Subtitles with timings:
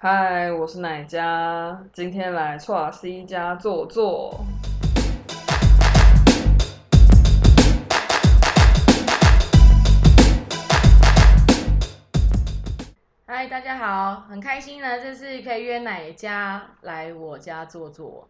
[0.00, 4.46] 嗨，我是奶家，今天来 C 家坐坐。
[13.26, 18.28] 嗨，大家好，很开心呢，这次可以约奶家来我家坐坐。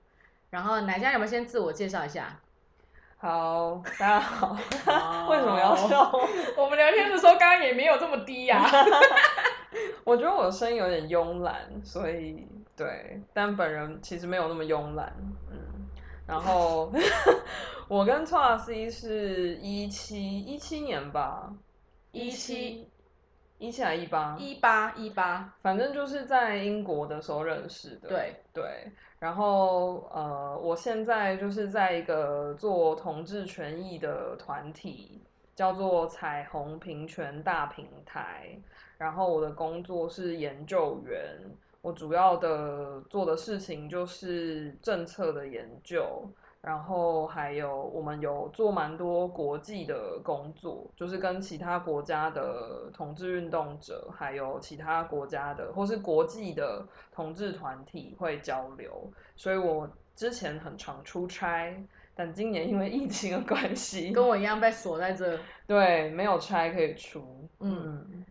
[0.48, 2.34] 然后奶家有没有先自我介绍一下？
[3.18, 4.56] 好，大家好。
[5.28, 6.10] 为什么要笑？
[6.56, 8.64] 我们聊天的时候刚刚也没有这么低呀。
[10.08, 15.12] 我觉得我的声音有点慵懒，所以对，但本人其实没有那么慵懒。
[15.50, 15.86] 嗯，
[16.26, 16.90] 然后
[17.88, 21.52] 我跟 t r C 是一七一七年吧，
[22.12, 22.88] 一七
[23.58, 28.08] 一七还一八一八一八，反正就是在英国的时候认识的。
[28.08, 35.20] 对对，然后呃，我现在就是在一个做同志权益的团体，
[35.54, 38.58] 叫做彩虹平权大平台。
[38.98, 41.38] 然后我的工作是研究员，
[41.80, 46.28] 我主要的做的事情就是政策的研究，
[46.60, 61.72] 然后还有我们有做蛮多国际的工作，就是跟其他国家的同志运动者，还有其他国家的或是国际的同志团体会交流，所以我之前很常出差，
[62.16, 68.24] 但今年因为疫情的关系，跟我一样被锁在这， 对，没有差可以出，嗯。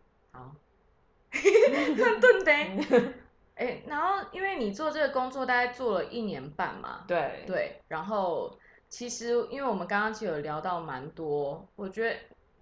[1.32, 3.14] 很钝的，
[3.56, 7.44] 哎，然后因为你做这个工作大概做了一年半嘛，对。
[7.46, 8.58] 对，然后
[8.90, 12.16] 其实因为我们刚刚其实有聊到蛮多，我觉得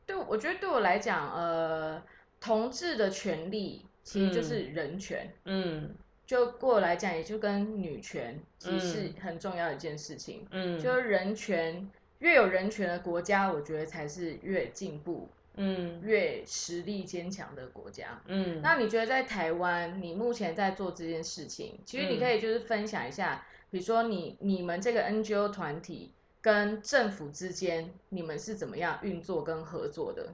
[0.05, 2.01] 对我觉得对我来讲，呃，
[2.39, 5.93] 同志的权利其实就是人权，嗯，
[6.25, 15.29] 就过来讲，也就跟女权其实是很重要的一件事情，嗯，就是人权越有人权的国家，我觉得才是越进步。
[15.57, 18.21] 嗯，越实力坚强的国家。
[18.27, 30.33] 嗯，那你觉得在台湾，你目前在做这件事情，其实你可以就是分享一下，比如说你你们这个 NGO 团体跟政府之间，你们是怎么样运作跟合作的？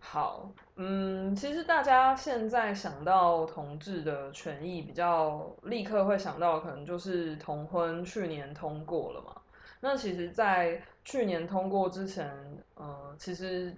[0.00, 9.40] 好，嗯，其实大家现在想到同志的权益，比较立刻会想到，可能就是同婚去年通过了嘛。
[9.80, 12.28] 那其实，在去年通过之前，
[12.74, 13.72] 呃，其实。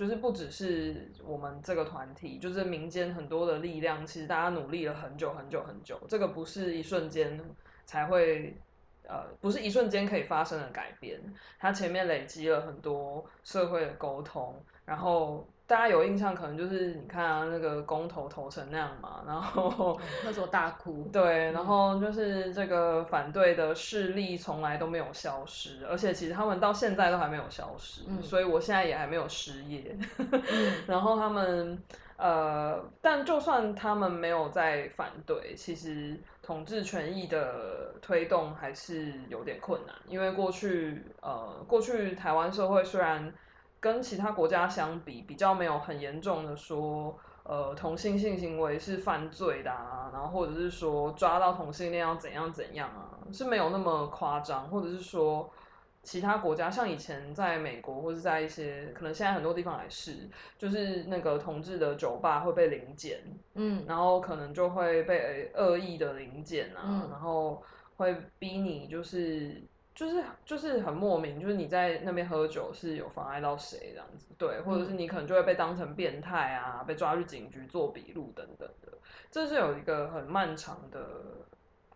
[0.00, 7.38] 就是不只是我们这个团体，就是民间很多的力量，其实大家努力了很久很久很久，这个不是一瞬间
[7.84, 8.56] 才会，
[9.06, 11.20] 呃，不是一瞬间可以发生的改变，
[11.58, 14.54] 它前面累积了很多社会的沟通，
[14.86, 15.46] 然后。
[15.70, 21.08] 大家有印象，可能就是你看啊，那个公投投成那样嘛，然后那时候大哭。
[21.12, 29.96] 对，然后就是这个反对的势力从来都没有消失，而且其实他们到现在都还没有消失，所以我现在也还没有失业。
[30.88, 31.80] 然后他们
[32.16, 43.32] 呃，但就算他们没有在反对，其实统治权益的推动还是有点困难，因为过去呃，过去台湾社会虽然。
[43.80, 55.50] 跟其他国家相比，比较没有很严重的说，呃，同性性行为是犯罪的啊，然后或者是说抓到同性恋要怎样怎样啊，是没有那么夸张，或者是说
[56.02, 63.20] 其他国家像以前在美国或者在一些可能现在很多地方也是，就是那个同志的酒吧会被临检，
[63.54, 67.62] 嗯，然后可能就会被恶意的临检啊，然后
[67.96, 69.62] 会逼你就是。
[70.00, 78.90] 就是就是很莫名，就是你在那边喝酒是有妨碍到谁这样子，对，或者是你可能就会被当成变态啊，被抓去警局做笔录等等的，
[79.30, 81.06] 这是有一个很漫长的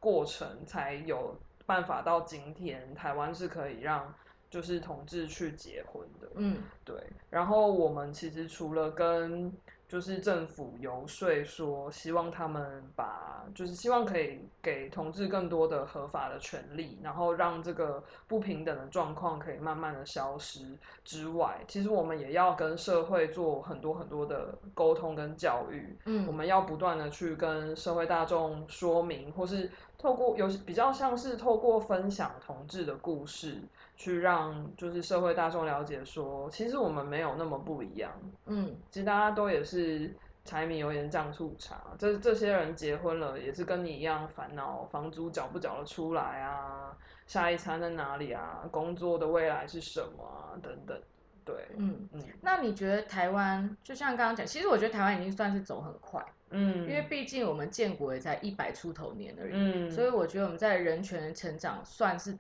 [0.00, 4.12] 过程才有办法到今天，台湾是可以让
[4.50, 6.94] 就是同志去结婚的，嗯，对，
[7.30, 9.50] 然后我们其实除了跟
[9.86, 25.96] 就是政府游说说，希望他们把，就是希望可以给同志更多的合法的权利，然后让这个不平等的状况可以慢慢的消失之外，其实我们也要跟社会做很多很多的沟通跟教育。
[26.06, 33.62] 嗯，我们要不断的去跟社会大众说明，或是透过有比较像是透过分享同志的故事。
[33.96, 38.12] 去让就是社会大众了解说，其实我们没有那么不一样。
[38.46, 40.12] 嗯，其实大家都也是
[40.44, 46.96] 柴米油盐酱醋茶，这这些人结婚了也是跟你一样烦恼房租缴不缴得出来啊，
[47.26, 51.00] 下一餐在哪里啊，工作的未来是什么啊等等。
[51.44, 52.20] 对，嗯嗯。
[52.40, 62.36] 那你觉得台湾就像刚刚讲，其实我觉得台湾已经算是走很快，嗯，因为毕竟我们建国也才一百出头年而已，嗯，所以我觉得我们在人权成长算是。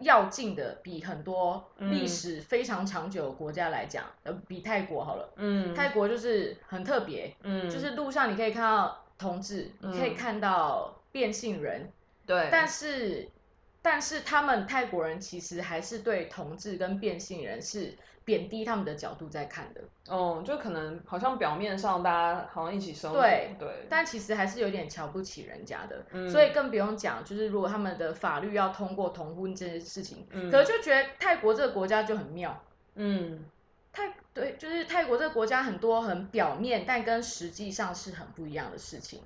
[0.00, 5.32] 要进的比很多历史非常长久的国家来讲，呃，比泰国好了。
[5.36, 11.92] 嗯，泰国就是很特别，嗯，就是路上你可以看到同志，你可以看到变性人，
[12.26, 13.28] 对，但是
[13.82, 19.80] 但是他们泰国人其实还是对同志跟变性人是贬低他们的角度在看的。
[20.08, 26.04] 哦，就可能好像表面上大家好像一起生活，对对，但其实还是有点瞧不起人家的。
[26.12, 32.62] 嗯所以更不用讲，就是如果他们的法律要通过同婚这件事情，嗯可就觉得泰国这个国家就很妙。
[32.94, 33.44] 嗯。
[33.92, 39.20] 泰对，就是泰国这个国家很多很表面，但跟实际上是很不一样的事情。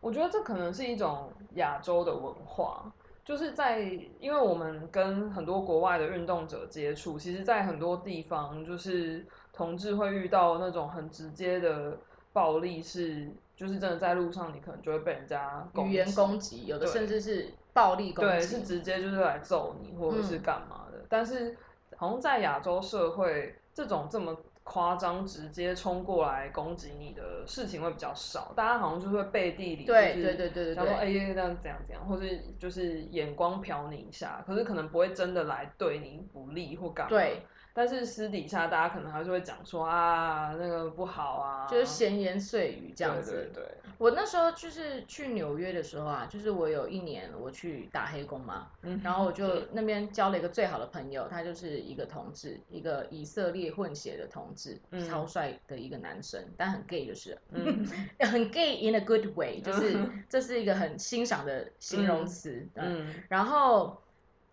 [0.00, 2.92] 我觉得这可能是一种亚洲的文化，
[3.28, 3.80] 就是在
[4.18, 9.22] 因为我们跟很多国外的运动者接触，其实，在很多地方，就是
[9.52, 11.98] 同志会遇到那种很直接的
[12.32, 21.04] 暴力，是就是真的在路上，你可能就会被人家语言攻击，有的甚至是暴力攻击，对，是直接就是来揍你或者是干嘛的。
[21.06, 21.54] 但是
[21.98, 23.54] 好像在亚洲社会。
[23.74, 24.36] 这种这么
[24.68, 37.10] 夸张、直接冲过来攻击你的事情会比较少，大家好像就会背地里，对对对对对，然后哎这样怎样怎样，或是就是眼光瞟你一下，可是可能不会真的来对你不利或干嘛。
[37.10, 37.42] 对。
[37.78, 43.30] 但是私底下大家可能还是会讲说啊，那个不好啊，就是闲言碎语这样子。
[43.30, 43.74] 对对对。
[43.98, 48.66] 我那时候就是去纽约的时候啊，就是我有一年我去打黑工嘛，
[49.00, 54.76] 然后我就那边交了一个最好的朋友，他就是一个同志，一个以色列混血的同志，
[55.08, 57.86] 超帅的一个男生，但很 gay 就是，嗯
[58.28, 59.96] 很 gay in a good way，就是
[60.28, 62.66] 这是一个很欣赏的形容词。
[62.74, 63.96] 嗯，然后。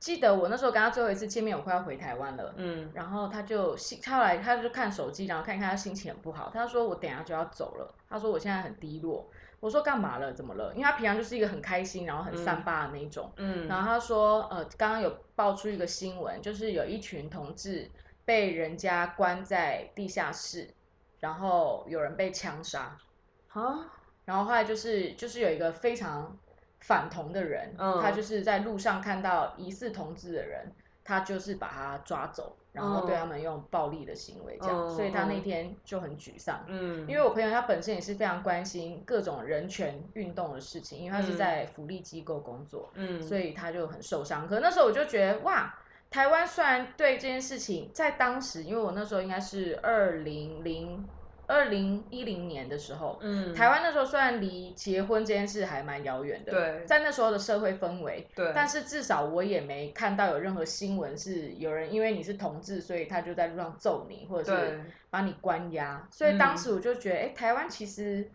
[0.06, 2.54] 记得我那时候跟他最后一次见面，我快要回台湾了。
[2.57, 6.52] 嗯，然后他就心，他来他就看手机，然后看看他心情很不好。
[6.54, 7.96] 他说我等下就要走了。
[8.07, 9.28] 他说我现在很低落。
[9.60, 10.31] 我说干嘛了？
[10.31, 10.72] 怎么了？
[10.75, 13.34] 因为他平常就是一个很开心，然后很三八的那种。
[13.38, 17.90] 嗯，然后他说呃，刚刚有爆出一个新闻，就是有一群同志
[18.25, 20.69] 被人家关在地下室，
[21.19, 22.96] 然后有人被枪杀。
[23.48, 23.92] 啊，
[24.25, 26.38] 然后后来就是就是有一个非常。
[26.86, 30.72] 反同的人，他就是在路上看到疑似同志的人，
[31.04, 36.64] 他就是把他抓走，然后对他们用暴力的行为这样，所以他那天就很沮丧。
[36.68, 44.48] 嗯，因为我朋友他本身也是非常关心各种人权运动的事情，因为他是在福利机构工作，嗯，所以他就很受伤。
[44.48, 45.74] 可那时候我就觉得，哇，
[46.12, 51.04] 台湾虽然对这件事情在当时，因为我那时候应该是二零零。
[51.47, 68.30] 二零一零年的时候，嗯，台湾那时候虽然离结婚这件事还蛮遥远的，对，在那时候的社会氛围，对，但是至少我也没看到有任何新闻是有人因为你是同志，所以他就在路上揍你，或者是把你关押，所以当时我就觉得，哎，台湾其实。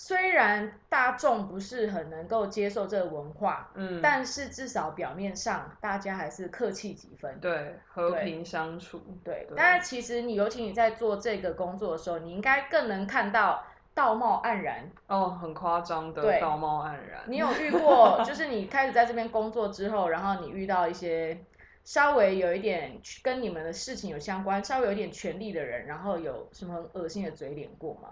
[0.00, 9.48] 虽然大众不是很能够接受这个文化，嗯，但是至少表面上大家还是客气几分，对，和平相处，对。
[9.56, 17.20] 但是其实你，尤其你在做这个工作的时候，你应该更能看到道貌岸然哦，很夸张的道貌岸然。
[17.26, 21.36] 你有 遇过，就是你开始在这边工作之后，然后你遇到一些
[21.82, 28.10] 稍微有一点跟你们的事情有相关、稍微有点权力的人，然后有什么很恶心的嘴脸过吗？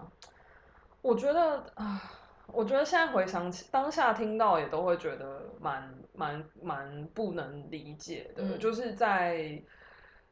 [1.07, 2.01] 我觉得啊，
[2.47, 9.63] 我觉得现在回想起当下听到也都会觉得蛮蛮蛮不能理解的，就是在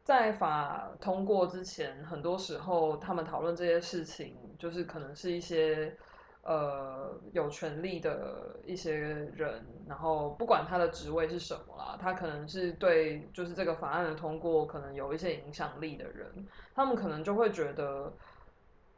[0.04, 5.96] 在法通过之前，很多时候他们讨论这些事情，就是可能是一些
[6.44, 16.28] 呃有权利的一些人，然后不管他的职位是什么啦，他可能是对就是这个法案的通过可能有一些影响力的人，
[16.76, 18.12] 他们可能就会觉得。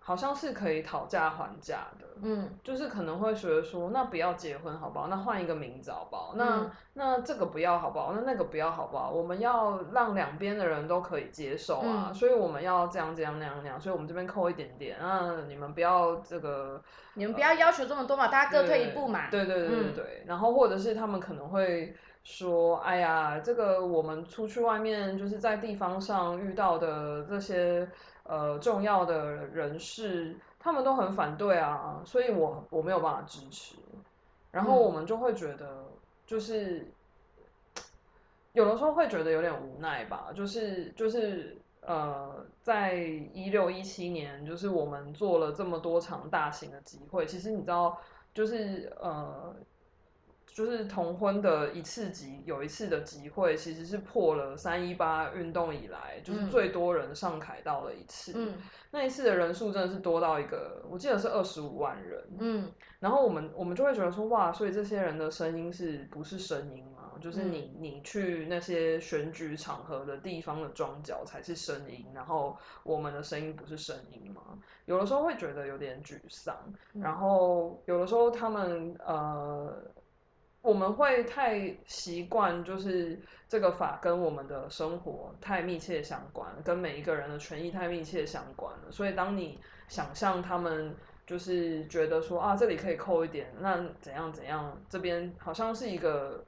[0.08, 5.08] 好像是可以讨价还价的，嗯，就是可能会觉得说，那不要结婚好不好？
[5.10, 6.34] 那换一个名字好不好？
[6.36, 8.14] 那那这个不要好不好？
[8.14, 9.12] 那那个不要好不好？
[9.12, 16.82] 我们要让两边的人都可以接受啊，所以我们要这样这样那样那样，所以我们这边扣一点点啊，你们不要这个，
[17.16, 19.30] 你们不要要求这么多嘛，大家各退一步嘛。
[19.30, 27.86] 对对对对对，然后或者是他们可能会说，哎呀，这个我们出去外面就是在地方上遇到的这些。
[28.28, 33.76] 呃，重要的人士他们都很反对啊，所以我我没有办法支持。
[34.52, 35.86] 然后我们就会觉得，
[36.26, 36.92] 就是
[38.54, 40.30] 有的时候会觉得有点无奈吧。
[40.36, 47.98] 就是就是呃，在一六一七年，就是我们做了这么多场大型的集会，其实你知道，
[48.34, 49.56] 就是呃，
[50.58, 58.32] 就是同婚的一次集有一次的集会，其实是破了三一八运动以来就是最多人上凯道的一次。
[58.34, 58.56] 嗯，
[58.90, 62.24] 那一次的人数真的是多到一个，我记得是二十五万人。
[62.40, 67.12] 嗯，然后我们我们就会觉得说，哇，所以这些人的声音是不是声音吗？
[67.22, 74.58] 就是你你去那些选举场合的地方的庄脚才是声音，然后我们的声音不是声音吗？
[74.86, 76.56] 有的时候会觉得有点沮丧，
[76.94, 79.72] 然后有的时候他们呃。
[80.68, 88.92] 我们会太习惯，就是这个法跟我们的生活太密切相关，跟每一个人的权益太密切相关了。
[88.92, 89.58] 所以，当你
[89.88, 90.94] 想象他们
[91.26, 96.44] 就是觉得说啊，这里可以扣一点，那怎样怎样，这边好像是一个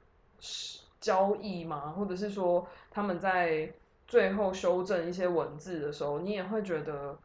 [1.00, 3.72] 交易嘛，或者是说他们在
[4.06, 7.18] 最后修正一些文字的时候，你也会觉得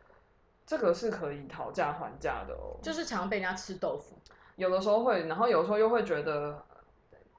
[0.66, 2.80] 这个是可以讨价还价的哦。
[2.82, 4.16] 就是常被人家吃豆腐，
[4.56, 6.64] 有的时候会，然后有的时候又会觉得。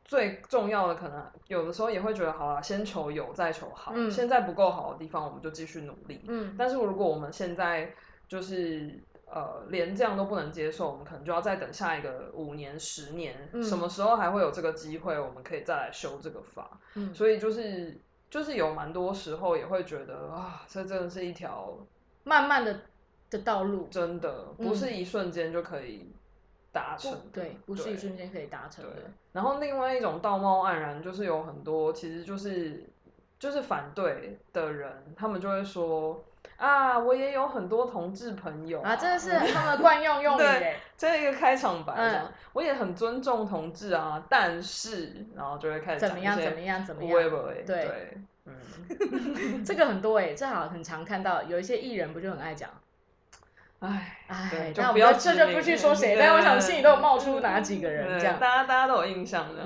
[0.07, 3.93] 最重要的可能有的时候也会觉得好了，先求有再求好。
[3.95, 6.25] 嗯，现在不够好的地方，我们就继续努力。
[6.29, 7.93] 嗯，但是如果我们现在
[8.29, 16.79] 就是呃连这样都不能接受，我们可能就要再等下一个五年、十年，什么时候还会有这个机会，我们可以再来修这个法。
[16.95, 17.99] 嗯，所以就是
[18.31, 21.77] 就是有蛮多时候也会觉得啊，这真的是一条
[22.23, 22.81] 慢慢的
[23.29, 26.13] 的道路，真的不是一瞬间就可以。
[26.77, 28.91] 达成对，不是一瞬间可以达成的。
[29.33, 32.85] 然后另外一种道貌岸然，就是有很多其实就是
[33.39, 36.23] 就是反对的人，他们就会说
[36.59, 40.43] 啊，我也有很多同志朋友啊，真的是他们惯用用语。
[40.99, 47.31] 这一个开场白，嗯，我也很尊重同志啊，但是然后就会开始怎么样怎么样怎么样，
[47.67, 52.69] 对，嗯， 这个很多哎，这好很常看到，有一些艺人不就很爱讲。
[53.87, 59.63] 哎哎，那我们这就不去说谁，但我想心里都有冒出哪几个人，这样大家大家都有印象的。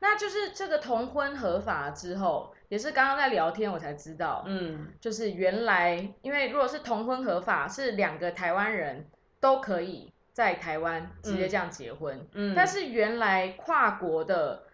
[0.00, 9.06] 那就是这个同婚合法之后，也是刚刚在聊天我才知道，嗯，就是原来因为如果是同婚合法，是两个台湾人
[9.38, 14.64] 都可以在台湾直接这样结婚，嗯，但是原来跨国的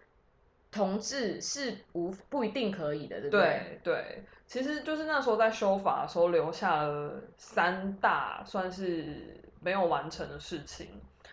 [0.71, 3.79] 同志是无不一定可以的，对不对？
[3.83, 4.23] 对。
[4.45, 10.87] 其实就是那时候在修法的时候留下了三大算是没有完成的事情，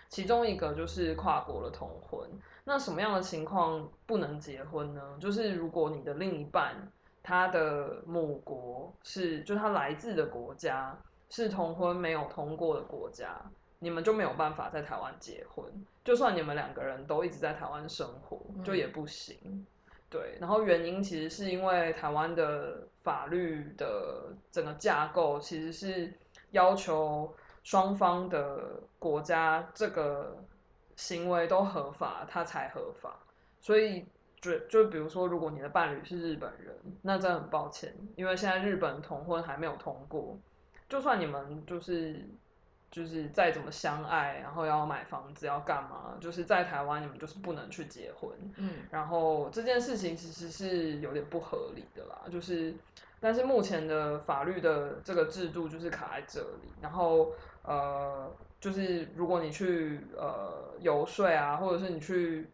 [0.09, 2.29] 其中一个就是跨国的同婚。
[2.65, 5.03] 那什么样的情况不能结婚呢？
[5.21, 6.77] 就是如果你的另一半
[7.23, 10.95] 他的母国是，就他来自的国家
[11.31, 13.41] 是同婚没有通过的国家，
[13.79, 15.65] 你们就没有办法在台湾结婚。
[16.05, 19.67] 就算你们两个人都一直在台湾生活，就也不行。
[20.09, 26.13] 对，然后原因其实是因为台湾的法律的整个架构其实是
[26.53, 30.43] 要求双方的国家这个
[30.95, 33.19] 行为都合法，它才合法。
[33.61, 34.07] 所以
[34.41, 40.39] 就就比如说，如果你的伴侣是日本人，那真的很抱歉，因为现在日本同婚还没有通过，
[40.89, 42.25] 就算你们就是。
[42.91, 46.17] 就是再怎么相爱，然后要买房子要干嘛？
[46.21, 52.23] 就是在台湾你们就是不能去结婚，嗯，然后这件事情其实是有点不合理的啦。
[52.31, 52.75] 就是，
[53.21, 56.73] 但是目前的法律的这个制度就是卡在这里。
[56.81, 62.49] 然后呃，就是如果你去呃游说啊，或者是你去。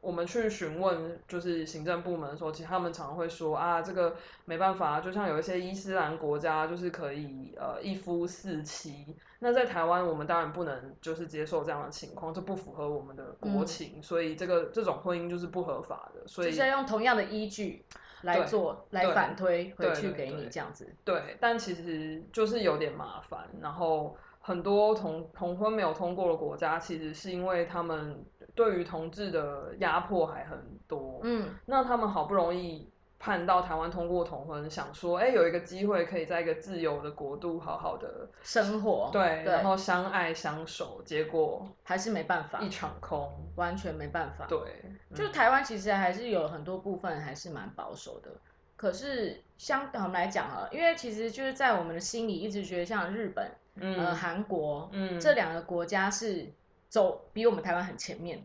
[0.00, 16.26] 我们去询问就是行政部门的时候，其实他们常会说啊，这个没办法，就像有一些伊斯兰国家就是可以呃一夫四妻，那在台湾我们当然不能就是接受这样的情况，这不符合我们的国情，所以这个这种婚姻就是不合法的。
[16.28, 17.84] 所以是要用同样的依据
[18.22, 20.88] 来做来反推回去给你这样子。
[21.04, 28.24] 对，但其实就是有点麻烦，然后很多同同婚没有通过的国家，其实是因为他们。
[28.58, 44.44] 对于同志的压迫还很多，嗯，那他们好不容易盼到台湾通过同婚，想说，哎，有一个机会可以在一个自由的国度好好的生活，对，然后相爱相守，结果还是没办法，一场空，完全没办法。
[44.46, 44.84] 对，
[45.14, 48.30] 就台湾其实还是有很多部分还是蛮保守的，
[48.74, 56.52] 可是相我们来讲啊，因为其实就是在我们的心里一直觉得像日本、呃韩国，嗯，这两个国家是。
[56.88, 58.42] 走比我们台湾很前面，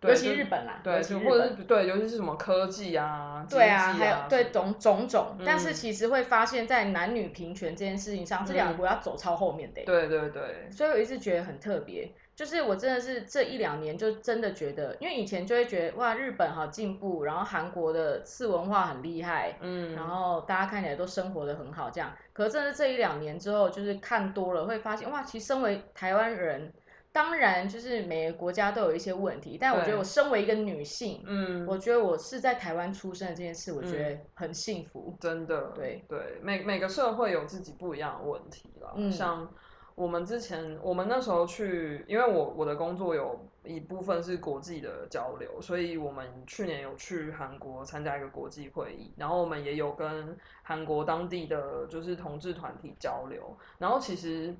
[0.00, 9.84] 尤其日本啦，对，或者是对，尤其是什么科技啊，对啊，还有对种种种，但是其实会发现，在男女平权这件事情上，这两个国家走超后面的。
[9.84, 22.12] 对对对，所以我一直觉得很特别，就是我真的是这一两年就真的觉得，因为以前就会觉得哇，日本好进步，然后韩国的次文化很厉害，嗯，然后大家看起来都生活的很好，这样。
[22.32, 26.72] 可是真的这一两年之后，就是看多了，会发现哇，其实身为台湾人。
[27.12, 35.14] 当然，就是每个国家都有一些问题，但我觉得我身为一个女性，嗯，我觉得我是在台湾出生的这件事，我觉得很幸福。
[35.20, 39.10] 真的，对对，每每个社会有自己不一样的问题了。
[39.10, 39.46] 像
[39.94, 54.56] 我们之前，我们那时候去，因为我我的工作有一部分是国际的交流，所以我们去年有去韩国参加一个国际会议，然后我们也有跟韩国当地的就是同志团体交流，然后其实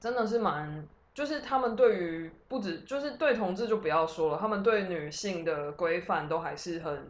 [0.00, 0.88] 真的是蛮。
[1.20, 7.06] 就是他们对于不止，就是对同志就不要说了，他们对女性的规范都还是很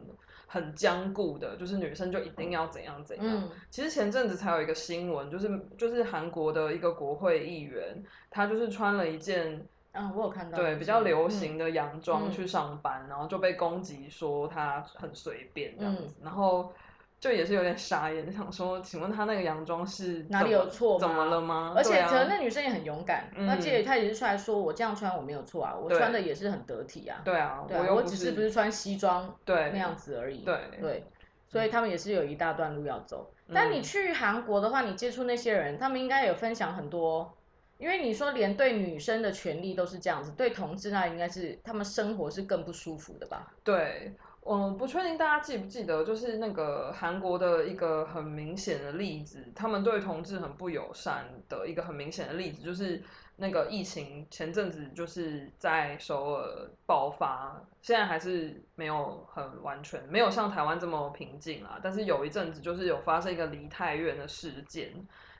[0.49, 3.49] 很坚固的，就是女生就一定要怎样怎样。
[3.71, 5.49] 其实前阵子才有一个新闻，就是
[5.79, 16.73] 就是韩国的一个国会议员，他就是穿了一件，啊，我有看到，对，比较流行的洋装去上班，然后就被攻击说他很随便这样子，然后。
[17.21, 20.99] 就也是有点傻眼，想说，请问他那个洋装是哪里有错？
[20.99, 21.75] 怎么了吗？
[21.77, 27.21] 而且可能那女生也很勇敢，那记得她也是出来说，我这样穿我没有错啊，我穿的也是很得体啊。
[27.23, 30.47] 对啊，对啊，我只是不是穿西装对那样子而已。
[30.47, 31.05] 对对，
[31.47, 33.31] 所以他们也是有一大段路要走。
[33.53, 37.37] 但你去韩国的话，你接触那些人，他们应该有分享很多，
[37.77, 43.53] 因为你说连对女生的权利都是这样子，对同志那应该是他们生活是更不舒服的吧？
[43.63, 44.15] 对。
[44.51, 53.01] 我不确定大家记不记得，就是那个韩国的一个很明显的例子，他们对同志很不友善的一个很明显的例子，就是
[53.37, 61.79] 那个疫情前阵子就是在首尔爆发，现在还是没有很完全，没有像台湾这么平静啦。
[61.81, 64.91] 但是有一阵子就是有发生一个梨泰院的事件，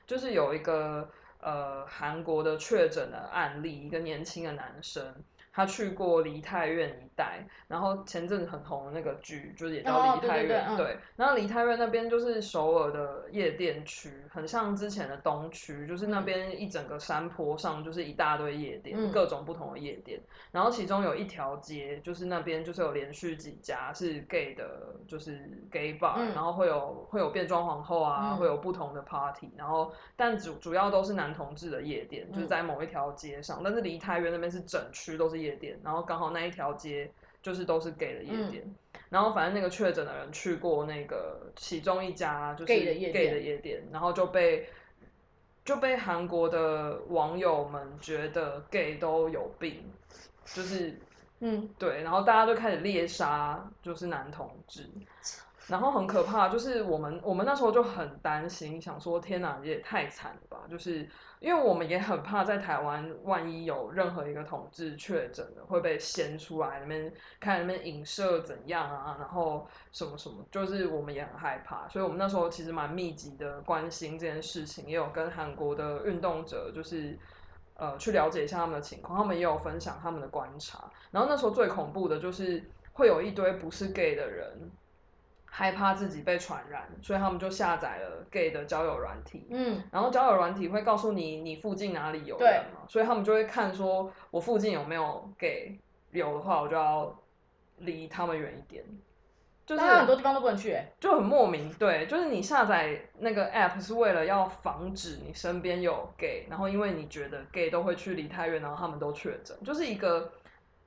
[0.07, 1.09] 就是有一个
[1.41, 5.13] 呃韩国的确诊的案例，一个年轻的男生。
[5.53, 10.77] 他去过梨泰院一带，然后前阵子很红的那个剧，就是也叫梨泰院。
[10.77, 20.17] 对，然后梨泰院那边就是首尔的夜店区，很像之前的东区，就是那边一整个山坡上就是一大堆夜店，各种不同的夜店。
[20.53, 25.37] 然后其中有一条街，就是那边就是有连续几家是 gay 的，就是
[25.69, 33.59] gay bar，然后会有会有变装皇后啊，会有不同的 party，然后但主主要都是男同志的夜店，就是在某一条街上。
[33.61, 35.40] 但是梨泰院那边是整区都是。
[35.41, 37.09] 夜店，然后刚好那一条街
[37.41, 38.63] 就是都是 gay 的夜店，
[39.09, 44.69] 然后反正那个确诊的人去过那个其中一家就是 gay 的夜店，然后就被
[45.65, 49.83] 就被韩国的网友们觉得 gay 都有病，
[50.45, 50.97] 就是
[51.39, 51.69] 嗯。
[51.77, 54.85] 对，然后大家就开始猎杀就是男同志，
[55.71, 61.09] 然后很可怕，就是我们我们那时候就很担心，想说天哪，也太惨了吧，就是。
[61.41, 77.17] 因为我们也很怕在台湾，万一有任何一个同志确诊了，会被掀出来那边看那边影射怎样啊，然后什么什么，就是我们也很害怕，所以我们那时候其实蛮密集的关心这件事情，也有跟韩国的运动者就是
[77.73, 84.69] 呃去了解一下他们的情况，他们也有分享他们的观察，然后那时候最恐怖的就是会有一堆不是 gay 的人。
[85.53, 89.47] 害怕自己被传染，所以他们就下载了 gay 的交友软体。
[89.49, 95.77] 嗯，然后交友软体会告诉你你附近哪里有人嘛，所以他们就会看说我附近有没有 gay，
[96.11, 97.13] 有的话我就要
[97.79, 98.81] 离他们远一点。
[99.65, 101.69] 就是很多地方都不能去，就很莫名。
[101.73, 110.31] 对，就是你下载那个 app 是为了要防止你身边有 gay，然后因为你觉得 gay 都会去离太远，然后他们都确诊，就是一个。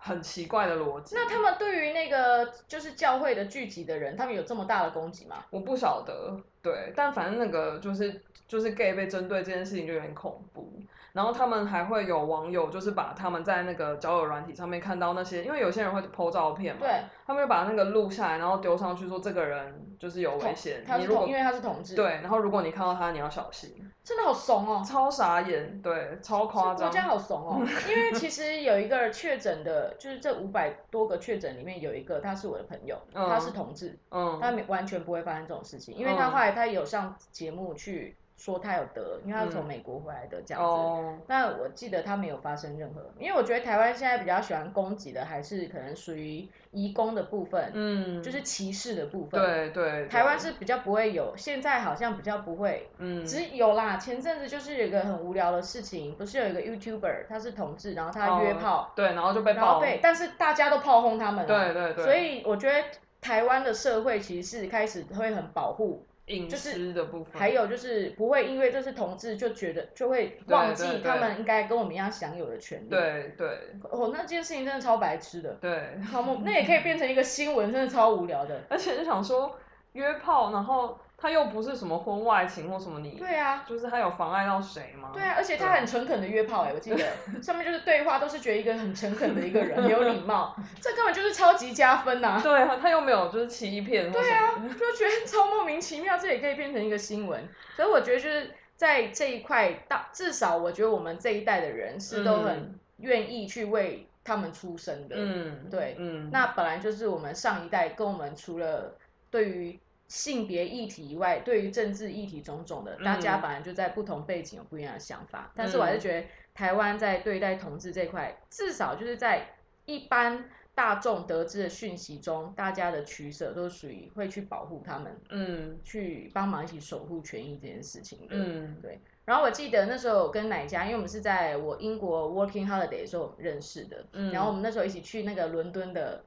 [0.06, 1.14] 很奇怪的逻辑。
[1.14, 5.42] 那他们对于那个就是教会的聚集的人，他们有这么大的攻击吗？
[5.48, 10.72] 我不晓得，对，但反正那个就是就是 gay 被针对这件事情就有点恐怖。
[11.12, 20.82] 然后他们还会有网友，就是把他们在那个交友软体上面看到那些，因为有些人会 po 照片嘛，对，他们就把那个录下来，然后丢上去说这个人就是有危险。
[20.84, 21.94] 他是同，因为他是同志。
[21.94, 23.72] 对，然后如果你看到他，你要小心。
[24.02, 26.88] 真的好怂哦，超傻眼，对，超夸张。
[26.88, 38.16] 国家好怂哦， 因为其实有一个确诊的，就是这五百多个确诊里面有一个，他是我的朋友，他是同志，嗯，他完全不会发生这种事情，因为他后来他有上节目去。
[38.36, 41.22] 说他有得，因为他从美国回来的这样子。
[41.28, 49.40] 那我记得他没有发生任何，因为我觉得台湾现在比较喜欢攻击的，还是可能属于移工的部分，嗯，就是歧视的部分。
[49.40, 50.06] 对对。
[50.08, 53.96] 台湾是比较不会有，现在好像比较不会，嗯，只有啦。
[53.96, 62.04] 前阵子就是有一个很无聊的事情，不是有一个 YouTuber，他是同志，然后他约炮，对，然后就被炮被，但是大家都炮轰他们，对对对。
[62.04, 62.84] 所以我觉得
[63.20, 66.04] 台湾的社会其实是开始会很保护。
[66.26, 72.88] 隐私的部分，还有就是不会因为这是同志就觉得就会忘记他们应该跟我们一样享有的权利。
[72.88, 73.46] 对对，
[73.90, 75.50] 哦，那件事情真的超白痴的。
[75.60, 78.62] 对，好，那也可以变成一个新闻，真的超无聊的。
[78.70, 79.58] 而且就想说
[79.92, 80.98] 约炮，然后。
[81.24, 85.08] 他又不是什么婚外情或什么你，对啊，就是他有妨碍到谁吗？
[85.14, 87.02] 对啊，而且他很诚恳的约炮哎，我记得
[87.42, 92.38] 上面就是对话都是觉得一个很诚恳的一个人，有礼貌， 这根本就是超级加分呐。
[92.42, 94.12] 对啊，他又没有就是欺骗。
[94.12, 97.48] 对啊，就觉得超莫名其妙，这也可以变成一个新闻。
[97.74, 105.16] 所以我觉得就是在这一块，大至少我觉得我们这一代的人是都很愿意去为他们出声的。
[105.18, 108.98] 嗯，对，嗯，那本来就是我们上一代跟我们除了
[109.30, 109.80] 对于。
[110.06, 115.50] 性别议题以外，对于政治议题种种的，大家本来就在不同背景有不一样的想法。
[115.56, 119.48] 但是我还是觉得，台湾在对待同志这块，至少就是在
[119.86, 128.36] 一般大众得知的讯息中，大家的取舍都属于会去保护他们，嗯，去帮忙一起守护权益这件事情的。
[128.36, 129.00] 嗯，对。
[129.24, 136.22] 然后我记得那时候跟奶家，因为我们是在我英国 working holiday 的时候认识的，嗯，然后我们那时候一起去那个伦敦的。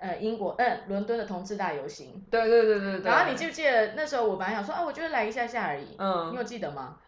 [0.00, 3.10] 呃，英国，嗯，伦敦的同志大游行，对对对对对。
[3.10, 6.98] 然后你记不记得那时候我本来想说，啊，我就是来一下下而已，嗯，你有记得吗？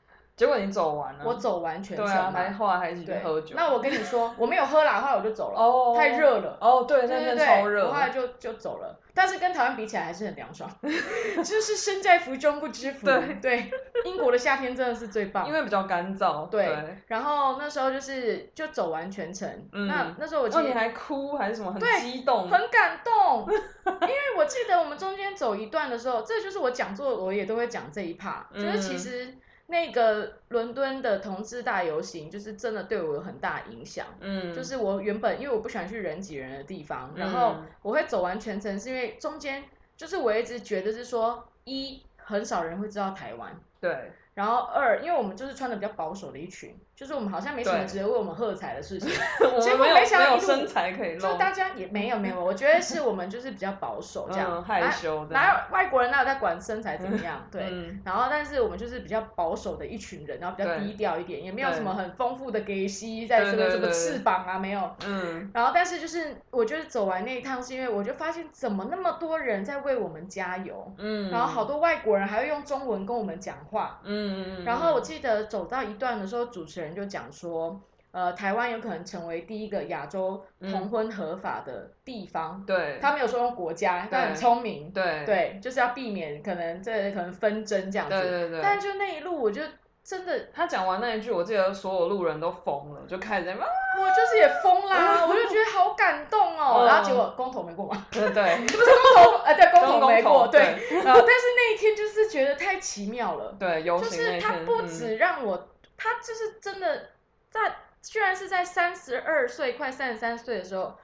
[0.40, 3.54] 结果你走完了，我走完全程，对啊，还后来还一起去喝酒。
[3.54, 8.98] 那我跟你说，我没有喝啦，后来我就走了，哦，太热了，哦，对，那边超热，我后来就就走了。
[9.12, 13.04] 但是跟台湾比起来还是很凉爽， 就是身在福中不知福。
[13.04, 13.34] 对。
[13.42, 13.70] 对，
[14.06, 16.48] 英国的夏天真的是最棒，因为比较干燥。
[16.48, 16.74] 对，
[17.06, 23.46] 然后那时候就是就走完全程，那那时候我记得你还哭还是什么，很激动，很感动。
[24.00, 29.34] 因为我记得我们中间走一段的时候，这就是我讲座我也都会讲这一 part，就是其实。
[29.70, 34.06] 那个伦敦的同志大游行，就是真的对我有很大影响。
[34.20, 39.62] 嗯，就是我原本因为我不喜欢去人挤人的地方，然后我会走完全程，是因为中间
[39.96, 43.58] 就是我一直觉得是说，一很少人会知道台湾。
[43.80, 44.10] 对。
[44.34, 49.08] 然后二，因为我们就是穿的比较保守的一群，就是我们好像没什么值得为我们喝彩的事情。
[49.58, 55.32] 结果没想到身材可以就大家也没有没有，我觉得是我们就是比较保守这样，害羞的。
[55.32, 57.42] 哪有外国人哪有在管身材怎么样？
[57.50, 57.62] 对。
[58.04, 64.94] 然后，但是我们就是比较保守的一群人，然后比较低调一点，也没有什么很丰富的给息，在什么什么翅膀啊没有。
[65.06, 65.50] 嗯。
[65.54, 70.92] 然后，但是就是我觉得走完那一趟，是因为我就发现怎么那么多人在为我们加油。
[70.98, 71.30] 嗯。
[71.30, 73.98] 然后好多外国人还会用中文跟我们讲话。
[74.04, 74.62] 嗯。
[74.66, 77.80] 然后我记得走到一段的时候，主持人就讲说，
[78.12, 82.62] 呃，台湾有可能成为第一个亚洲同婚合法的地方。
[82.66, 84.90] 对，他没有说用国家，但很聪明。
[84.92, 88.20] 对，对，就是要避免可能这可能纷争这样子。
[88.20, 88.60] 对对对。
[88.62, 89.62] 但就那一路，我就
[90.02, 93.52] 真的，他讲完那一句，我记得所有路人都疯了，就开始在。
[93.52, 96.86] 我就是也疯啦，我就觉得好感动哦。
[96.86, 98.06] 然后结果公投没过嘛？
[98.10, 100.60] 对对， 不是公投，呃，对，公投没过，对。
[101.04, 103.54] 然后但是那一天就是觉得太奇妙了。
[103.58, 105.68] 对，就是他不止让我，
[106.02, 107.10] 他就是真的
[107.50, 110.96] 在，居然是在三十二岁快三十三岁的时候，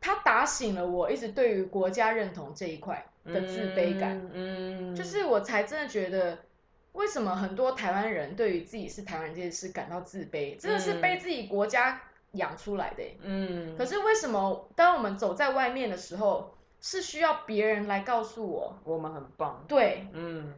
[0.00, 4.20] 他打醒了我一直对于国家认同这一块的自卑感。
[4.32, 6.36] 嗯，就是我才真的觉得。
[6.92, 10.58] 为什么很多台湾人对于自己是台湾人这件事感到自卑？
[10.58, 13.04] 真的是被自己国家养出来的。
[13.22, 13.76] 嗯。
[13.78, 19.64] 可是为什么当我们走在外面的时候，是需要别人来告诉我我们很棒？
[19.68, 20.52] 对，嗯。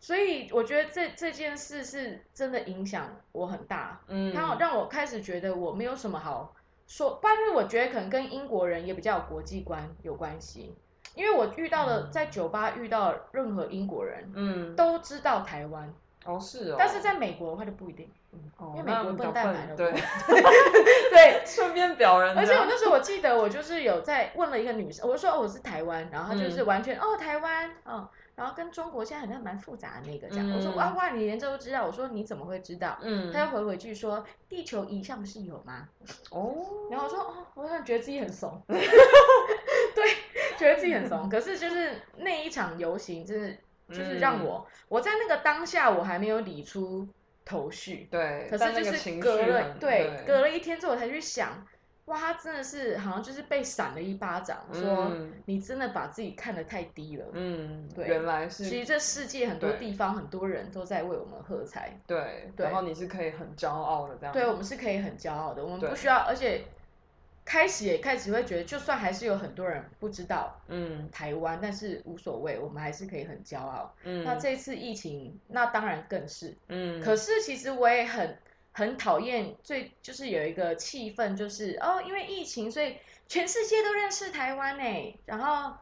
[0.00, 4.00] 所以我觉得这这件事是真的影响我很大。
[4.08, 4.34] 嗯。
[4.34, 6.52] 它让我开始觉得我没有什么好
[6.88, 10.74] 说，但是我觉得可能跟英国人也比较有国际观有关系。
[11.14, 15.92] 因为我遇到的在酒吧遇到任何英国人，嗯，都知道台湾
[16.24, 19.92] 哦是哦，但是在美国的话就不一定，因为美国笨蛋来了，对
[21.10, 22.38] 对，顺便表人。
[22.38, 28.08] 而且我那时候我记得我就是有在问了一个女生，我说哦我是台湾，然后她就是完全哦台湾哦，
[28.40, 32.96] 然后跟中国现在好像蛮复杂的那个这样，我说哇哇你连这都知道，我说你怎么会知道？
[33.02, 35.86] 嗯，他又回回去说地球仪上不是有吗？
[36.30, 36.56] 哦，
[36.90, 38.58] 然后我说哦，我突然觉得自己很怂。
[39.94, 40.04] 对，
[40.58, 43.58] 觉得自己很怂，可是就是那一场游行，就是
[43.90, 47.06] 就是让我，我在那个当下我还没有理出
[47.44, 51.66] 头绪，对，可是就是隔了，对，隔了一天之后我才去想，
[52.10, 55.10] 哇，他真的是好像就是被闪了一巴掌，说
[55.46, 66.62] 你真的把自己看得太低了，嗯，对，原来是，其实这世界很多地方很多人都在为我们喝彩，对，然后你是可以很骄傲的这样，对我们是可以很骄傲的，我们不需要，而且。
[67.42, 73.92] 开始也开始会觉得，就算还是有很多人不知道，嗯，台湾，但是无所谓，我们还是可以很骄傲。
[74.04, 77.02] 嗯，那这次疫情，那当然更是，嗯。
[77.02, 78.36] 可是其实我也很
[78.72, 85.76] 很讨厌，最就是有一个气氛，就是哦，因为疫情，所以全世界都认识台湾呢，然后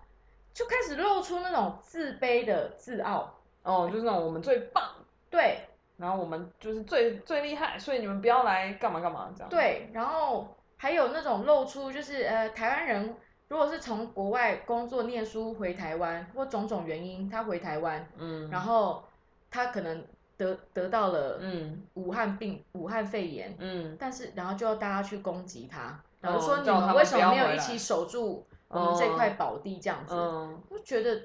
[0.53, 3.35] 就开始露出那种自卑的自傲。
[3.63, 4.85] 哦，就是那种我们最棒，
[5.31, 5.61] 对，
[5.97, 9.49] 然后我们就是最最厉害，所以你们不要来干嘛干嘛这样。
[9.49, 10.55] 对，然后。
[10.81, 13.17] 还有那种露出就是呃台湾人
[13.49, 19.03] 如果是从国外工作念书回台湾，或种种原因他回台湾，嗯，然后
[19.51, 20.07] 他可能
[20.39, 30.15] 得得到了嗯武汉病、武汉肺炎，嗯，但是然后就要大家去攻击他，然后说你们为什么没有一起守住我们这块宝地这样子？
[30.15, 31.25] 我觉得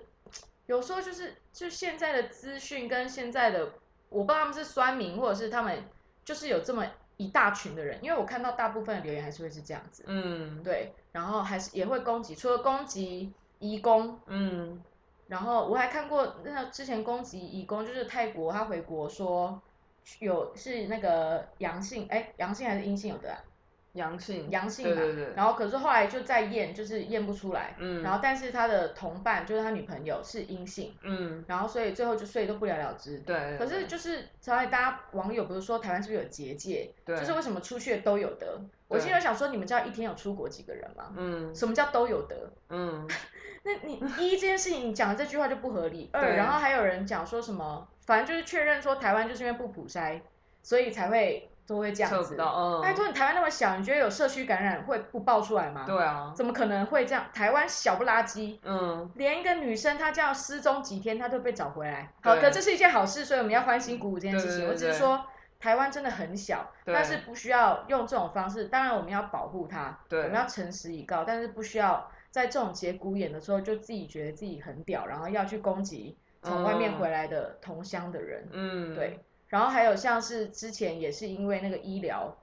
[0.65, 3.71] 有时候就是就现在的资讯跟现在的，
[4.10, 5.82] 我不知道他们是酸民，或者是他们
[6.26, 6.86] 就是有这么。
[7.15, 14.82] 一大群的人，因为我看到大部分的留言还是会是这样子，嗯，对，然后还是也会攻击，除了攻击移工，嗯，
[15.34, 19.60] 然后我还看过那之前攻击移工，就是泰国他回国说
[20.19, 23.32] 有是那个阳性，哎，阳性还是阴性有的。
[23.32, 23.39] 啊
[23.93, 25.04] 阳性，阳性嘛，
[25.36, 41.13] 然后可是后来就再验，就是验不出来，嗯，然后但是他的同伴就是他女朋友是阴性，嗯，然后所以最后就所以都不了了之，对，可是就是所以大家网友不是说台湾是不是有结界，对，就是为什么出去的都有得，我现在想说你们知道一天有出国几个人吗？
[41.15, 42.52] 嗯，什么叫都有得？
[42.69, 43.08] 嗯，
[43.63, 50.21] 那你一这件事情你讲的这句话就不合理，二然后还有人讲说什么，反正就是确认说台湾就是因为不普筛，
[50.62, 51.49] 所以才会。
[51.65, 55.86] 都会这样子，拜托你台湾那么小，你觉得有社区感染会不爆出来吗？
[55.88, 57.23] 对啊，怎么可能会这样？
[57.34, 62.12] 台湾小不拉几，嗯，连一个女生她这样失踪几天，她都被找回来。
[62.21, 64.67] 好，的这是一件好事，所以我们要欢欣鼓舞这件事情。
[64.67, 65.23] 我只是说，
[65.58, 68.65] 台湾真的很小，但是不需要用这种方式。
[68.65, 78.48] 当然我们要保护它，我们要诚实以告，但是不需要在这种节骨眼的时候就自己觉得自己很屌，然后要去攻击从外面回来的同乡的人。
[78.52, 79.19] 嗯，对。
[79.50, 82.36] 然后还有像是之前也是因为那个医疗，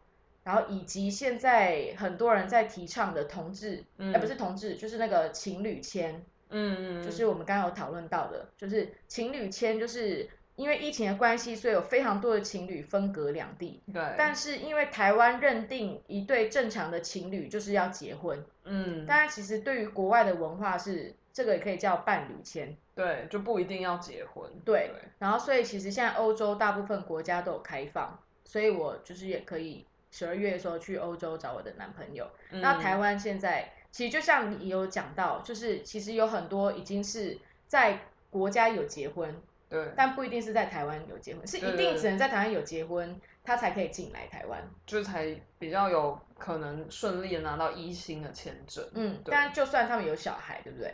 [0.45, 10.29] 然后以及现在很多人在提倡的同志，哎不是同志，就是那个情侣签，嗯嗯，就是我们刚刚有讨论到的，就是情侣签，就是
[10.61, 13.81] 因为疫情的关系，所以有非常多的情侣分隔两地。
[13.93, 14.03] 对。
[14.19, 21.15] 但是因为台湾认定一对正常的情侣就是要结婚，嗯，当然其实对于国外的文化是。
[21.33, 24.45] 这个也可以叫伴侣签，对，就不一定要结婚。
[24.65, 32.29] 对，然后所以其实现在欧洲大部分国家都有开放，所以我就是也可以十二月的时候去欧洲找我的男朋友。
[32.51, 48.85] 那台湾现在其实就像你有讲到，就是其实有很多已经是在国家有结婚，对，但不一定是在台湾有结婚，是一定只能在台湾有结婚，他才可以进来台湾，就才比较有可能顺利的拿到一星的签证。
[48.95, 50.93] 嗯，但就算他们有小孩，对不对？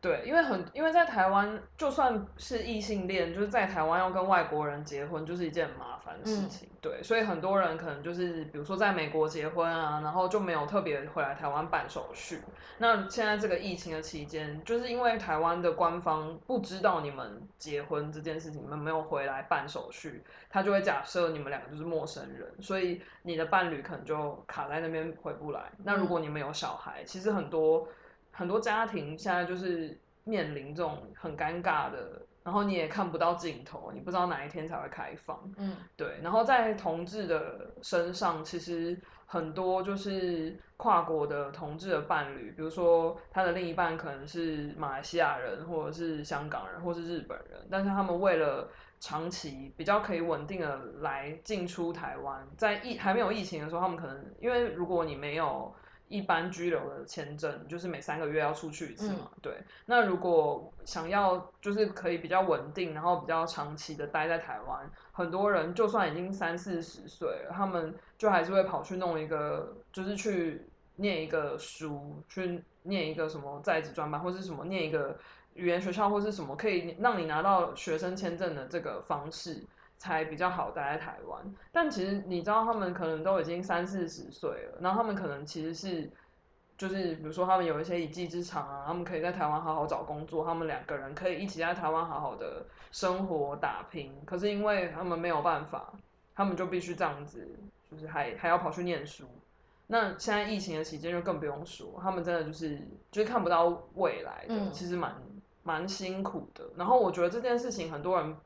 [0.00, 6.68] 对，因为很，因为在台湾，就算是异性恋，就是在台湾要跟外国人结婚，就是一件很麻烦的事情。
[6.80, 12.40] 对，所以很多人可能就是，比如说在美国结婚啊，然后就没有特别回来台湾办手续。
[12.78, 25.72] 那现在这个疫情的期间，就是因为台湾的官方不知道你们结婚这件事情，你们没有回来办手续，他就会假设你们两个就是陌生人，所以你的伴侣可能就卡在那边回不来。
[25.82, 27.88] 那如果你们有小孩，其实很多。
[28.38, 35.36] 很多家庭现在就是面临这种很尴尬的，然后你也看不到尽头，你不知道哪一天才会开放。
[35.56, 36.20] 嗯，对。
[36.22, 38.96] 然后在同志的身上，其实
[39.26, 48.70] 很多就是跨国的同志的伴侣，比如说他的另一半可能是马来西亚人，或者是香港人，或是日本人，但是他们为了
[49.00, 55.74] 长期比较可以稳定的来进出台湾，在疫还没有疫情的时候，他们可能因为如果你没有。
[56.08, 59.52] 一般居留的签证就是每三个月要出去一次嘛，对。
[59.86, 70.66] 那如果想要就是可以比较稳定，然后比较长期的待在台湾，很多人就算已经三四十岁了，他们就还是会跑去弄一个，就是去
[70.96, 75.16] 念一个书，去念一个什么在职专班，或是什么念一个
[75.54, 79.62] 语言学校，或是什么可以让你拿到学生签证的这个方式。
[79.98, 86.08] 才比较好待在台湾，但其实你知道，他们可能都已经三四十岁了，然后他们可能其实是，
[86.76, 94.14] 就是比如说他们有一些一技之长啊，他们可以在台湾好好找工作，他们两个人可以一起在台湾好好的生活打拼。
[94.24, 95.92] 可是因为他们没有办法，
[96.36, 97.48] 他们就必须这样子，
[97.90, 99.24] 就是还还要跑去念书。
[99.88, 102.78] 那现在疫情的期间就更不用说，他们真的就是
[103.10, 105.12] 就是看不到未来的，其实蛮
[105.64, 106.64] 蛮辛苦的。
[106.76, 108.36] 然后我觉得这件事情很多人。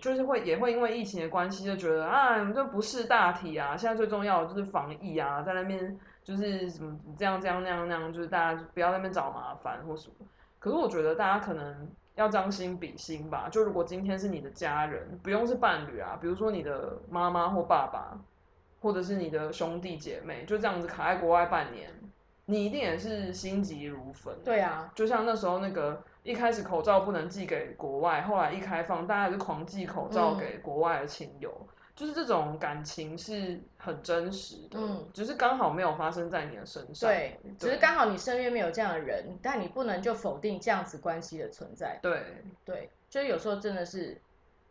[0.00, 10.26] 就是会也会因为疫情的关系，就觉得啊，这不是大体啊，现在最重要的就是防疫啊，在那边就是什么这样这样那样那样，就是大家不要那边找麻烦或什么。
[10.58, 18.18] 可是我觉得大家可能要将心比心吧，就如果今天是你的家人，不用是伴侣啊，比如说你的妈妈或爸爸，
[18.80, 21.90] 或者是你的兄弟姐妹，就这样子卡在国外半年，
[22.46, 24.34] 你一定也是心急如焚。
[24.44, 26.02] 对啊，就像那时候那个。
[26.22, 31.50] 一开始口罩不能寄给国外，后来一开放，大家就狂寄口罩给国外的亲友。
[31.94, 42.20] 就就是这种感情是很真实的，嗯，只是刚好没有发生在你的身上，对，只是刚好你身边没有这样的人，但你不能就否定这样子关系的存在，对，
[42.64, 44.20] 对，就是有时候真的是。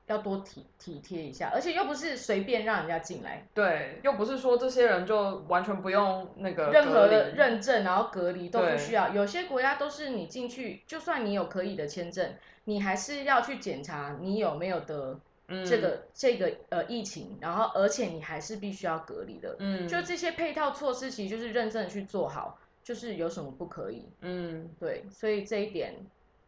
[0.08, 9.10] 要多体体贴一下，而且又不是随便让人家进来，对，又不是说这些人就完全不用那个任何的认证，然后隔离都不需要。
[9.10, 12.34] 有些国家都是你进去，就算你有可以的签证，
[12.66, 15.18] 你还是要去检查你有没有得
[15.66, 19.56] 这个这个呃疫情，然后而且你还是必须要隔离的。
[19.60, 24.10] 嗯，就这些配套措施，其实就是认真的去做好，就是有什么不可以？
[24.22, 25.96] 嗯，对，所以这一点，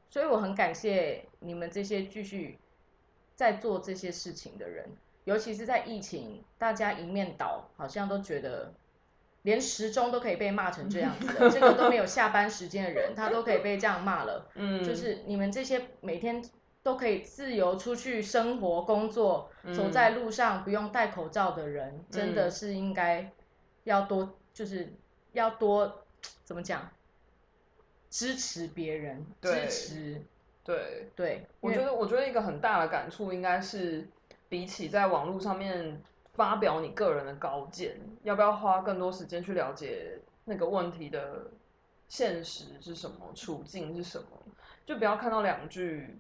[0.10, 2.58] 所以我很感谢你们这些继续。
[3.36, 4.90] 在做这些事情的人，
[5.26, 8.74] 尤其是在疫情，大家一面倒，好像都觉得
[9.42, 14.50] 连时钟都可以被骂成这样子，这个都没有下班时间的人，他都可以被这样骂了。
[14.56, 16.44] 嗯，就是你们这些每天
[16.84, 23.32] 都可以自由出去生活、工作、走在路上不用戴口罩的人，真的是应该
[23.86, 24.94] 要多，就是
[25.32, 26.06] 要多
[26.44, 26.90] 怎么讲，
[28.10, 30.22] 支持别人，支持。
[30.66, 34.08] 对对，我觉得我觉得一个很大的感触应该是，
[34.48, 36.02] 比起在网络上面
[36.36, 41.48] 发表你个人的高见，要不要花更多时间去了解那个问题的
[42.08, 44.26] 现实是什么，处境是什么？
[44.86, 46.18] 就不要看到两句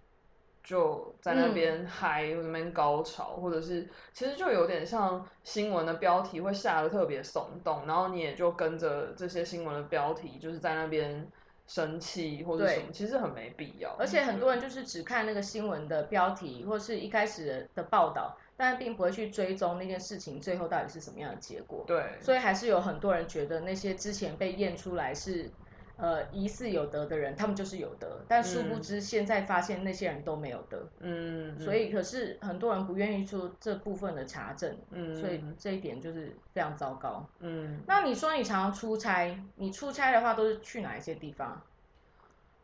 [0.61, 11.25] 就在那边嗨，那边高潮，或者是其实就有点像新闻的标题会下的特别耸动，然后你也就跟着这些新闻的标题，就是在那边。
[11.67, 13.95] 生气或者什么，其实很没必要。
[13.99, 21.83] 而且很多人就是只看那个新闻的标题，或是一开始的报道，但并不会去追踪那件事情最后到底是什么样的结果。
[21.87, 25.49] 对，所以还是有很多人觉得那些之前被验出来是。
[25.95, 30.89] 呃，疑似有得的人，他们就是有得，但殊不知现在发现那些人都没有得。
[30.99, 37.23] 嗯，所以可是很多人不愿意做这部分的查证，嗯，所以这一点就是非常糟糕。
[37.39, 41.61] 嗯，那你说你常常出差，你出差的话都是去哪一些地方？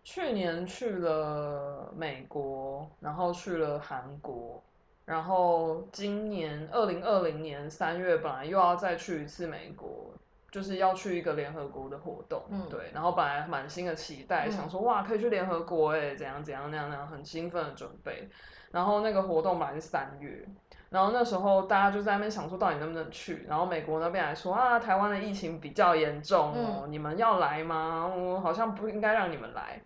[0.04, 4.64] 去年去了美国，然后去了韩国，
[5.06, 10.12] 然后今年二零二零年三月本来又要再去一次美国。
[10.52, 18.30] 就是要去一个联合国的活动，对，然后本来满心的期待，想说哇可以去联合国哎，怎样怎样那样那样，很兴奋的准备。
[18.72, 20.46] 然后那个活动本来是三月，
[20.90, 28.06] 然后那时候大家就在那边想说到底能不能去，然后美国那边还说啊台湾的疫情比较严重哦，你们要来吗？
[28.08, 29.82] 我好像不应该让你们来。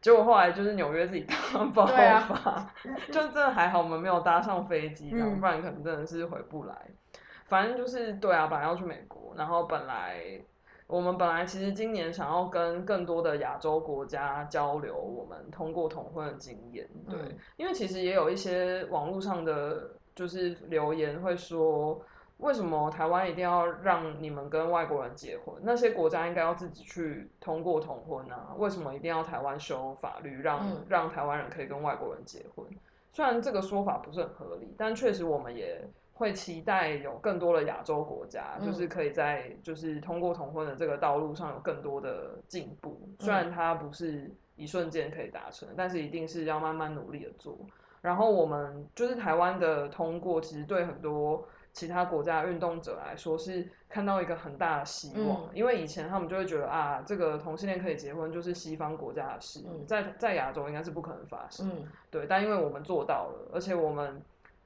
[0.00, 1.36] 结果后来就是纽约自己大
[1.74, 2.70] 爆发，
[3.12, 6.74] 就真的还好我们没有搭上飞机，不然可能真的是回不来。
[7.52, 10.40] 反正就是对啊，本来要去美国，然后本来
[10.86, 17.18] 我们本来其实今年想要跟更多的亚洲国家交流，我们通过同婚的经验，对，
[17.58, 22.00] 因为其实也有一些网络上的就是留言会说，
[22.38, 25.54] 为什么台湾一定要让你们跟外国人结婚？
[25.60, 28.54] 那些国家应该要自己去通过同婚啊？
[28.56, 32.66] 为什么一定要台湾修法律让让台湾人可以跟外国人结婚？
[33.12, 35.86] 虽然这个说法不是很合理，但确实我们也。
[36.14, 43.00] 会期待有更多的亚洲国家，就是可以在就是通过同婚的这个道路上有更多的进步。
[43.18, 47.58] 虽然它不是一瞬间可以达成，但是一定是要慢慢努力的做。
[48.02, 55.48] 然后我们就是台湾的通过，其实对很多其他国家运动者来说是看到一个很大的希望。
[55.54, 61.84] 因为以前他们就会觉得啊，这个同性恋可以结婚就是西方国家的事，在在亚洲应该是不可能发生。
[62.10, 64.22] 对，但因为我们做到了，而且我们。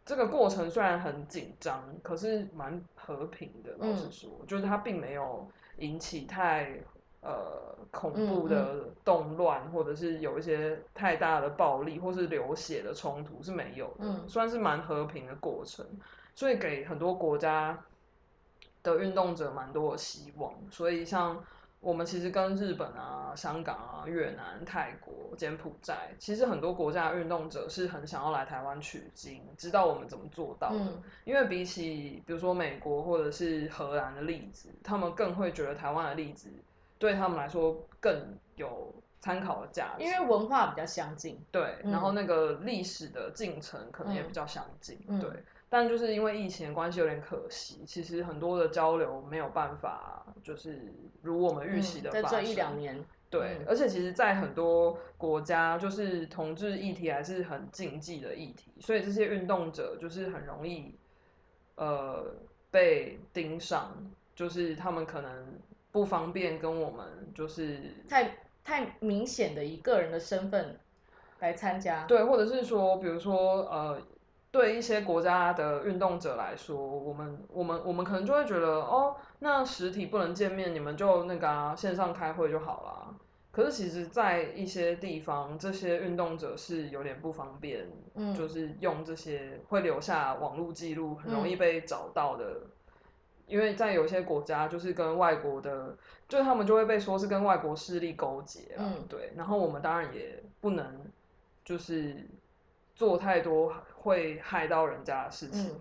[0.06, 3.74] 这个过程虽然很紧张，可是蛮和平的。
[3.78, 5.46] 老实说，就是它并没有
[5.78, 6.80] 引起太
[7.20, 15.84] 呃恐怖的动乱，或者是有一些太大的暴力或是流血的冲突是没有的，算是蛮和平的过程。
[16.34, 17.84] 所以给很多国家
[18.82, 20.54] 的运动者蛮多的希望。
[20.70, 21.44] 所以像。
[21.80, 30.92] 我们其实跟日本啊、香港啊、越南、泰国、柬埔寨，其实很多国家的运动者是很想要来台湾取经，知道我们怎么做到的。
[31.24, 36.50] 因为比起比如说美国或者是荷兰的例子，他们更会觉得台湾的例子
[36.98, 41.38] 对他们来说更有参考的价值，因为文化比较相近。
[41.52, 44.98] 对，然后那个历史的进程可能也比较相近。
[45.20, 45.30] 对。
[45.68, 47.84] 但就是因为疫情的关系，有点可惜。
[47.84, 52.10] 其实很多的交流没有办法，就是如我们预期的。
[52.10, 60.94] 在这一两年，对，而且其实，在很多国家，就是同志议题还是很禁忌的议题，所以这些运动者就是很容易，
[61.74, 62.24] 呃，
[62.70, 63.92] 被盯上，
[64.36, 65.58] 就是他们可能
[65.90, 70.78] 不方便跟我们，就是太太明显的以个人的身份
[71.40, 72.04] 来参加。
[72.04, 74.00] 对，或者是说，比如说，呃。
[74.50, 83.14] 对一些国家的运动者来说，我们我们我们可能就会觉得，哦，那实体不能见面，你们就那个线上开会就好了。
[83.52, 92.62] 可是其实，在一些地方，这些运动者是有点不方便，嗯，就是用这些会留下网络记录，很容易被找到的。
[93.46, 95.96] 因为在有些国家，就是跟外国的，
[96.28, 99.32] 就他们就会被说是跟外国势力勾结啊，对。
[99.36, 101.06] 然后我们当然也不能
[101.64, 102.28] 就是
[102.96, 105.80] 做太多会害到人家的事情，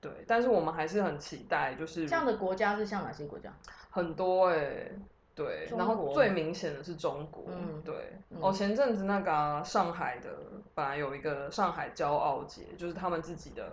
[0.00, 0.10] 对。
[0.26, 3.52] 但是我们还是很期待，就是这样的国家是像哪些国家？
[3.90, 4.90] 很多哎。
[5.36, 10.28] 对，然后最明显的是中国，嗯对，哦，前阵子那个上海的
[10.76, 13.64] 本来有一个上海骄傲节，就是他们自己的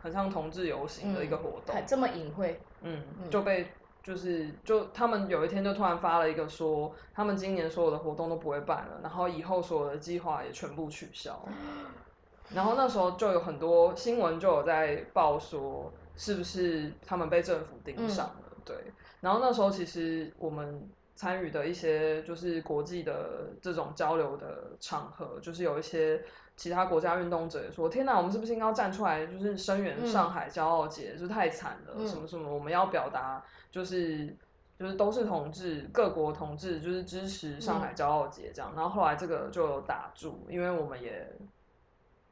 [0.00, 3.66] 很像同志游行的一个活动，这么隐晦，嗯，就被
[4.00, 11.44] 就是就他们有一天就突然发了一个说，他们今年所有的活动都不会办了，然后以后所有的计划也全部取消，
[12.54, 18.42] 然后那时候就有很多新闻就有在报说，是不是他们被政府盯上了？
[18.64, 18.76] 对，
[19.20, 20.88] 然后那时候其实我们。
[21.18, 26.22] 参与的一些就是国际的这种交流的场合，就是有一些
[26.54, 31.14] 其他国家运动者也说：“天哪，我们是不是应该站出来，就是声援上海骄傲节？
[31.14, 34.32] 就是太惨了，什么什么，我们要表达就是
[34.78, 41.28] 就是都是同志，各国同志就是支持上海骄傲节这样。”然后后来这个就有打住，因为我们也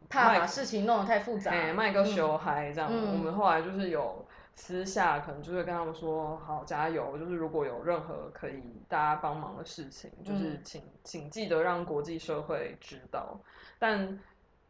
[0.09, 2.91] 怕把事情弄得太复杂，卖个球嗨这样。
[2.91, 4.25] 我们后来就是有。
[4.59, 7.19] 私下可能就会跟他们说：“好，加油！
[7.19, 13.39] 就是如果有任何可以大家帮忙的事情，就是请请记得让国际社会知道。
[13.79, 14.19] 但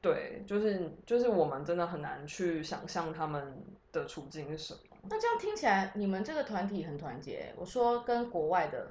[0.02, 3.62] 对，就是就是我们真的很难去想象他们
[3.92, 4.80] 的处境是什么。
[5.08, 7.54] 那这样听起来，你们这个团体很团结。
[7.56, 8.88] 我说跟国外的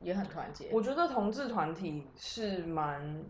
[0.00, 0.70] 也很团结。
[0.72, 3.24] 我觉得同志团体是蛮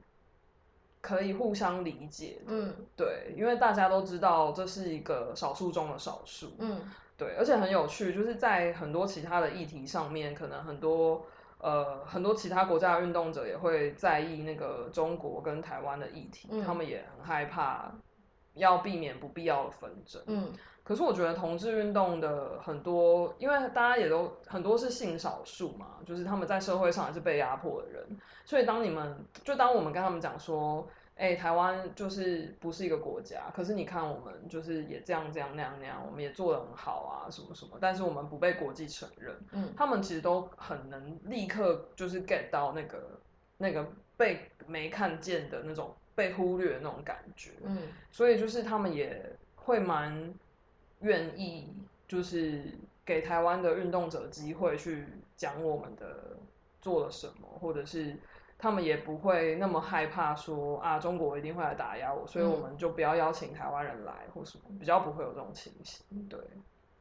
[1.02, 2.44] 可以互相理解的。
[2.46, 6.54] 嗯，对，因为大家都知道这是一个少数中的少数。
[6.58, 6.80] 嗯。
[7.14, 11.24] 对，而且很有趣，就是在很多其他的议题上面，可能很多
[11.58, 17.92] 呃很多其他国家的运动者也会在意那个中国跟台湾的议题，他们也很害怕，
[18.54, 20.20] 要避免不必要的纷争。
[20.26, 28.04] 嗯，可是我觉得同志运动的很多，因为大家也都很多是性少数嘛，就是他们在社会上也是被压迫的人，
[28.44, 30.88] 所以当你们就当我们跟他们讲说。
[31.14, 39.36] 哎，台湾就是不是一个国家，可是你看我们就是也这样这样那样那样，我们也做的很好啊，什么什么，但是我们不被国际承认。
[39.52, 43.20] 嗯，他们其实都很能立刻就是 get 到那个
[43.58, 47.50] 那个被没看见的那种被忽略的那种感觉。
[47.62, 47.78] 嗯，
[48.10, 50.34] 所以就是他们也会蛮
[51.02, 51.72] 愿意，
[52.08, 52.62] 就是
[53.04, 56.36] 给台湾的运动者机会去讲我们的
[56.80, 58.16] 做了什么，或者是。
[58.58, 66.06] 他们也不会那么害怕说啊，中国一定会来打压我，所以我们就不要邀请台湾人来或什么，比较不会有这种情形。
[66.28, 66.38] 对，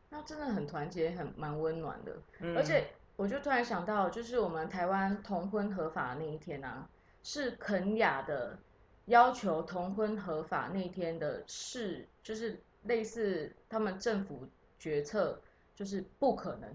[0.09, 2.17] 那真的很团结，很蛮温暖的。
[2.55, 6.89] 而且我就突然想到，就是我们台湾同婚合法那一天啊，
[7.21, 8.57] 是肯雅的
[9.05, 15.39] 要求同婚合法那天的事，就是类似他们政府决策
[15.75, 16.69] 就是不可能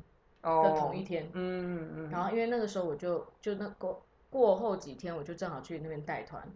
[0.65, 1.31] 的同一天。
[1.33, 2.11] 嗯嗯嗯。
[2.11, 4.03] 然后因为那个时候我就就那过。
[4.29, 6.47] 过后几天，我就正好去那边带团，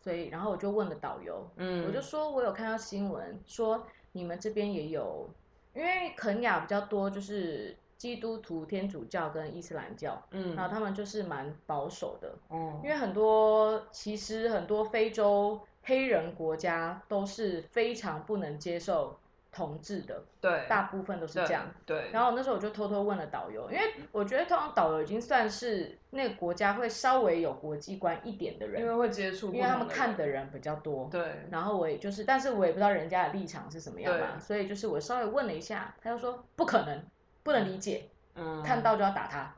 [0.00, 5.30] 所以然后我就问了导游，嗯，我就说我有看到新闻说你们这边也有，
[5.72, 15.58] 因为肯雅比较多，就是基督徒、天主教跟伊斯兰教，嗯，然后他们就是蛮保守的，嗯，因为很多其实很多非洲
[15.90, 19.18] 黑人国家都是非常不能接受。
[19.52, 21.66] 同志的，对，大部分都是这样。
[21.84, 22.08] 对。
[22.12, 23.82] 然后那时候我就偷偷问了导游，因为
[24.12, 31.08] 我觉得通常导游已经算是那个国家会稍微有国际观一点的人，因为会接触，因为他们看的人比较多。
[31.10, 31.20] 对。
[31.50, 37.02] 然后我也就是，但是我也不知道人家的立场是什么样嘛，所以就是我稍微问了一下，他就说不可能，
[37.42, 38.04] 不能理解，
[38.36, 39.52] 嗯，看到就要打他。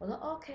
[0.00, 0.52] 我说 OK。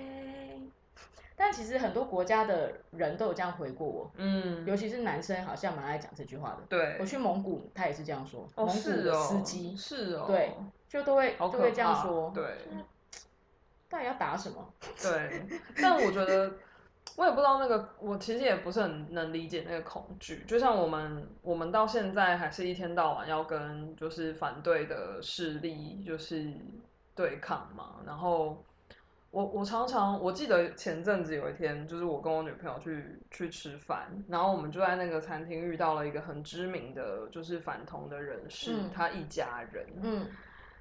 [1.36, 6.60] 但其实很多国家的人都有这样回过我，嗯，尤其是男生好像蛮爱讲这句话的。
[6.70, 8.48] 对，我去蒙古，他也是这样说。
[8.56, 10.54] 蒙古的司机是哦，对，
[10.88, 12.32] 就都会都会这样说。
[12.36, 12.46] 对，
[13.90, 14.74] 到底要打什么？
[15.02, 15.46] 对，
[15.82, 16.52] 但我觉得
[17.16, 20.46] 我也不知道那个，我其实也不是很能理解那个恐惧。
[20.48, 26.54] 就像我们，我们到现在还是一天到晚要跟就是反对的势力就是
[27.16, 28.64] 对抗嘛，然后。
[29.34, 39.88] 我我常常我记得前阵子有一天，就是我跟我女朋友去去吃饭，然后我们就在那个餐厅遇到了一个很知名的，就是反同的人士，他一家人。
[40.04, 40.28] 嗯，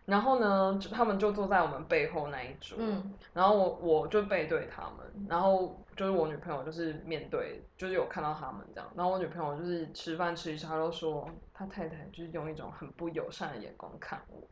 [0.04, 14.46] 然后呢，他们就坐在我们背后那一桌，嗯，然后我我就背对他们，然后就是我女朋友就是面对，就是有看到他们这样，然后我女朋友就是吃饭吃一吃，她都说她太太就是用一种很不友善的眼光看我，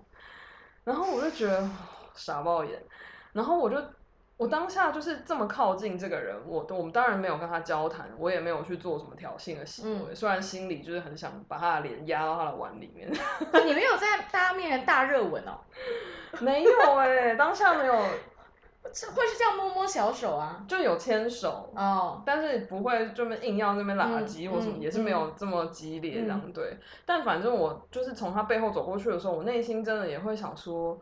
[0.85, 1.69] 然后我就觉得
[2.15, 2.83] 傻爆眼，
[3.33, 3.77] 然后我就。
[4.37, 13.07] 我当下就是这么靠近这个人，我我们当然没有跟他交谈，我也没有去做什么挑衅的行为，虽然心里就是很想把他的脸压到他的碗里面。
[13.67, 15.61] 你没有在大家面前大热吻哦？
[16.41, 17.93] 没有哎，当下没有，
[18.83, 20.65] 会是这样摸摸小手啊？
[20.67, 26.79] 就有牵手哦，但是不会这么硬要那边拉鸡或什么，也是没有这么激烈这样对。
[27.05, 30.99] 但反正我就是从他背后走过去的时候，我内心真的也会想说，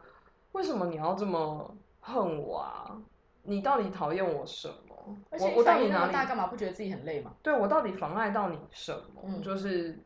[0.50, 1.72] 为什么你要这么
[2.08, 2.96] 恨我啊？
[3.42, 5.16] 你到底讨厌我什么？
[5.30, 6.24] 我我到底哪里大？
[6.26, 7.32] 干嘛不觉得自己很累吗？
[7.42, 9.40] 对我到底妨碍到你什么？
[9.42, 9.98] 就是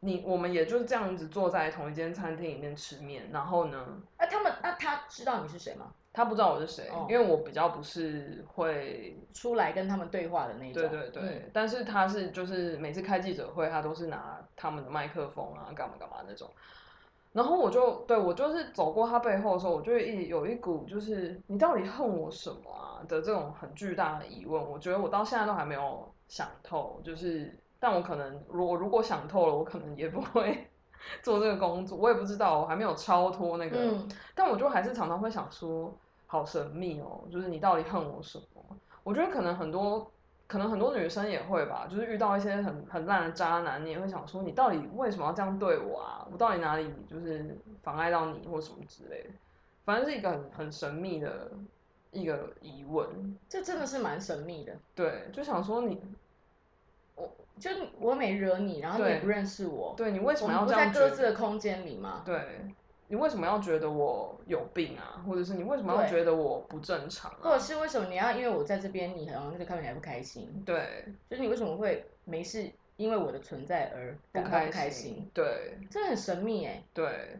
[0.00, 3.86] 你，我们也就是这样子坐在同一间餐厅里面吃面，然后呢？
[4.18, 5.92] 那他们那他知道你是谁吗？
[6.12, 10.86] 他不知道我是谁，因为我比较不是会出来跟他们对话的那种。
[10.86, 16.50] 对对对，但是他是就是每次开记者会，他都是拿他们的麦克风啊，干嘛干嘛那种。
[17.32, 24.62] 然后我就对我就是走过他背后的时候，我就一有一股就是你到底恨我什么啊的这种很巨大的疑问。
[24.62, 30.68] 我觉得我到现在都还没有想透，就是但我可能如果如果想透了，我可能也不会
[31.22, 31.96] 做这个工作。
[31.96, 33.78] 我也不知道，我还没有超脱那个。
[34.34, 35.92] 但我就还是常常会想说，
[36.26, 38.62] 好神秘哦，就是你到底恨我什么？
[39.02, 40.10] 我觉得可能很多。
[40.52, 46.28] 可能很多女生也会吧，就是遇到一些很很烂的渣男，你也会想说，你到底为什么要这样对我啊？
[46.30, 49.30] 我到底哪里就是妨碍到你或什么之类的？
[49.86, 51.52] 反正是一个很很神秘的
[52.10, 53.34] 一个疑问。
[53.48, 54.74] 这真的是蛮神秘的。
[54.94, 55.98] 对，就想说你，
[57.14, 60.92] 我就我没惹你，然后你也不认识我，对你为什么要这样？
[60.92, 62.20] 在各自的空间里嘛？
[62.26, 62.66] 对。
[63.12, 65.22] 你为什么要觉得我有病啊？
[65.28, 67.30] 或者是你为什么要觉得我不正常？
[67.42, 70.62] 或者是为什么你要因为我在这边，你好像就看起来不开心？
[70.64, 75.30] 对，就是你为什么会没事因为我的存在而感到不开心？
[75.34, 76.82] 对，这很神秘哎。
[76.94, 77.36] 对。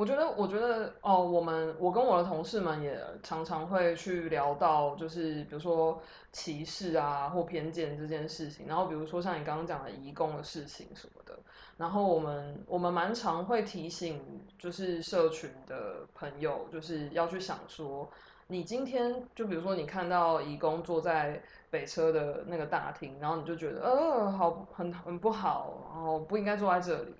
[0.00, 6.00] 我觉得，我觉得哦，我们我跟我的同事们也常常会去聊到，就是比如说
[6.32, 11.38] 歧视啊或偏见这件事情，然后比如说像你刚刚讲的移工的事情什么的，
[11.76, 18.08] 然后我们我们蛮常会提醒，就是社群的朋友，就是要去想说，
[18.46, 27.14] 你今天就比如说你看到移工坐在北车的那个大厅，然后你就觉得呃好很很不好，然后不应该坐在这里，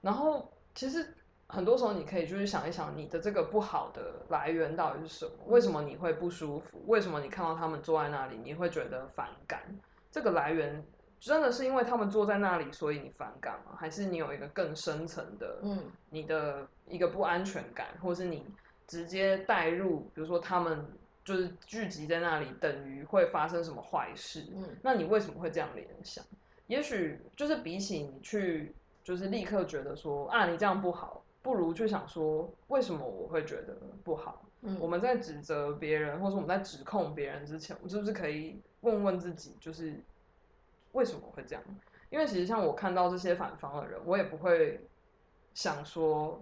[0.00, 1.14] 然后其实。
[1.48, 5.32] 很多时候，你可以就是想一想，你的这个不好的来源到底是什么？
[5.46, 6.82] 为什么你会不舒服？
[6.86, 9.62] 为什么你看到他们坐在那里，你会觉得反感？
[10.10, 10.84] 这个来源
[11.18, 13.76] 真的是因为他们坐在那里，所以你反感吗？
[13.78, 18.46] 还是你有一个更深层的，嗯，你的一个不安全感，或是你
[18.86, 20.86] 直接带入，比如说他们
[21.24, 24.46] 就是聚集在那里，等于会发生什么坏事？
[24.54, 26.22] 嗯，那你为什么会这样联想？
[26.66, 31.22] 也许就是比起你去，就是立刻觉得说啊，你这样不好。
[31.48, 33.74] 不如去想说，为什么我会觉得
[34.04, 34.42] 不好？
[34.60, 39.98] 嗯，我们在指责别人，或者我们在指控别人之前，我们是不是可以问问自己，就是
[40.92, 41.64] 为什么会这样？
[42.10, 44.86] 因为其实像我看到这些反方的人，我也不会
[45.54, 46.38] 想说，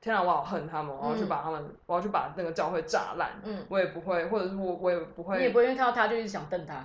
[0.00, 3.40] 天啊，我好恨他们，我要去把他们，我要去把那个教会炸烂。
[3.44, 6.84] 嗯，我也不会，或者是我我也不会，你也不会看到他就一直想瞪他。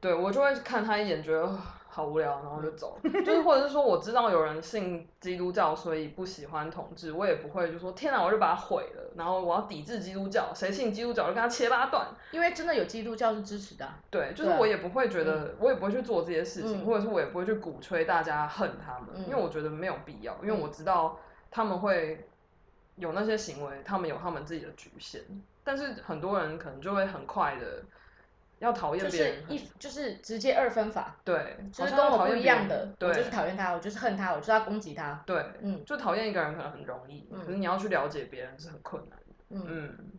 [0.00, 1.56] 对，我就会看他一眼，觉得。
[1.96, 2.98] 好无聊，然后就走。
[3.02, 9.12] 就是或者是说，我知道有人信基督教，所以不喜欢统治，我也不会就说天哪，我就把它毁了。
[9.16, 12.08] 然后我要抵制基督教，谁信基督教就跟他切八段。
[12.32, 13.88] 因为真的有基督教是支持的。
[14.10, 20.36] 对，就是我也不会觉得，我也不会去做这些事情，或者是我也不会去鼓吹大家恨他们，因为我觉得没有必要。
[20.42, 21.18] 因为我知道
[21.50, 22.28] 他们会
[22.96, 25.22] 有那些行为，他们有他们自己的局限。
[25.64, 27.82] 但是很多人可能就会很快的。
[28.58, 40.12] 要讨厌别人，就是一就是直接二分法，对，就是跟我不一样的，我就是讨厌他，我就是恨他，我就要攻击他，对，嗯，就讨厌一个人可能很容易，可是你要去了解别人是很困难的，嗯，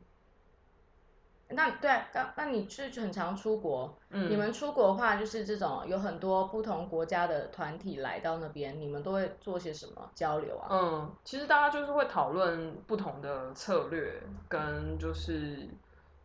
[1.49, 10.67] 那对，刚那你是很常出国，嗯你们出国的话，就是这种有很多不同国家的团体来到那边，你们都会做些什么交流啊？
[10.69, 15.67] 嗯，其实大家就是会讨论不同的策略，跟就是。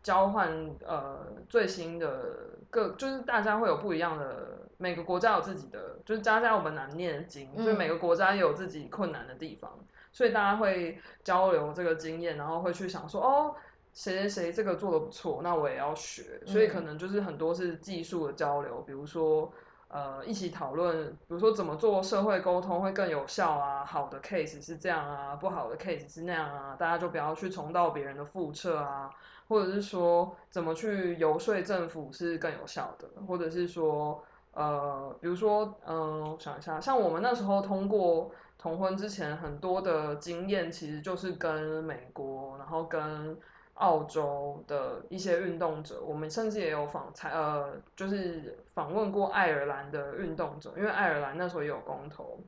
[0.03, 9.71] 交换呃最新的各就是大家会有不一样的每个国家有自己的就是家家我们难念的经，所以每个国家也有自己困难的地方，
[10.13, 13.55] 所以大家会交流这个经验，然后会去想说哦
[13.95, 19.53] 谁谁谁这个做的不错，那我也要学，所以可能就是很多是技术的交流，比如说
[19.89, 29.11] 呃一起讨论，比如说怎么做社会沟通会更有效啊，好的 case 是这样啊，不好的 case 是那样啊，大家就不要去重蹈别人的覆辙啊，
[29.53, 38.31] 或者是说怎么去游说政府是更有效的，或者是说呃，比如说嗯，我想一下，像我们那时候通过。
[38.59, 43.37] 同婚之前很多的经验，其实就是跟美国，然后跟
[43.75, 52.39] 澳洲的一些运动者，我们甚至也有访才呃，就是访问过爱尔兰的运动者，因为爱尔兰那时候也有公投，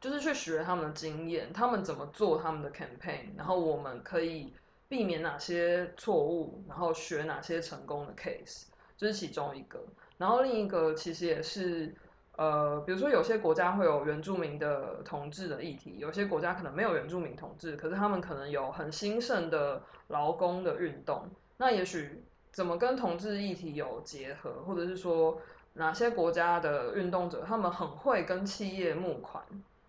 [0.00, 4.54] 就是去学他们的经验，他们怎么做他们的 campaign，然后我们可以
[4.92, 8.64] 避免哪些错误，然后学哪些成功的 case，
[8.94, 9.82] 这是其中一个，
[10.18, 11.94] 然后另一个其实也是。
[12.36, 21.28] 呃，比如说有些国家会有原住民的同志的议题，有些国家可能没有原住民同志，可是他们可能有很兴盛的劳工的运动。
[21.58, 25.38] 那也许怎么跟同志议题有结合，或者是说
[25.74, 29.44] 哪些国家的运动者他们很会跟企业募款，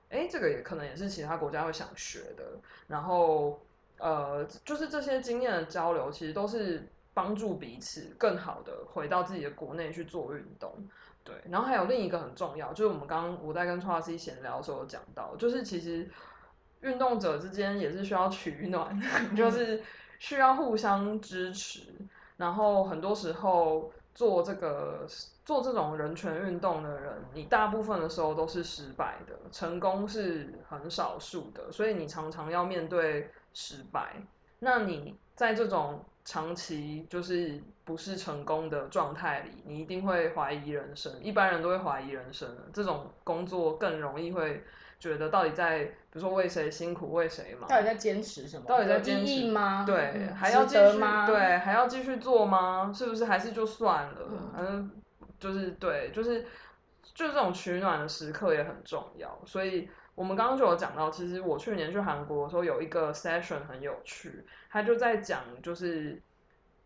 [0.09, 2.43] 哎，这个也可能也是其他国家会想学的。
[2.87, 3.57] 然后
[3.97, 10.71] 呃，就是这些经验的交流，其实都是帮助彼此更好的回到自己的国内去做运动。
[11.23, 16.09] 对，然后还有另一个很重要，就是我们刚刚我在跟 t r a c y 闲聊的时候有讲到，就是其实
[16.81, 19.01] 运动者之间也是需要取暖，
[19.33, 19.81] 就是
[20.19, 21.81] 需要互相支持。
[22.35, 25.07] 然后很多时候做这个
[25.45, 34.15] 做这种人权运动的人，你大部分的时候都是失败的，成功是很少数的，所以你常常要面对失败。
[34.59, 41.11] 那你在这种长期就是不是成功的状态里，你一定会怀疑人生。
[41.21, 44.63] 一般人都会怀疑人生，这种工作更容易会
[44.99, 48.63] 觉得到底在，比如说为谁辛苦为谁忙，到底在坚持什么？
[48.65, 49.83] 到底在坚持吗？
[49.85, 51.27] 对，还要继续吗？
[51.27, 52.89] 对，还要继续做吗？
[52.95, 54.51] 是不是还是就算了？
[54.57, 54.89] 嗯，
[55.37, 56.43] 就是对，就是
[57.13, 59.37] 就是这种取暖的时刻也很重要。
[59.45, 64.45] 所以我们刚刚就有讲到，其实我去年去韩国的时候有一个 session 很有趣。
[64.69, 66.21] 他就在讲，就是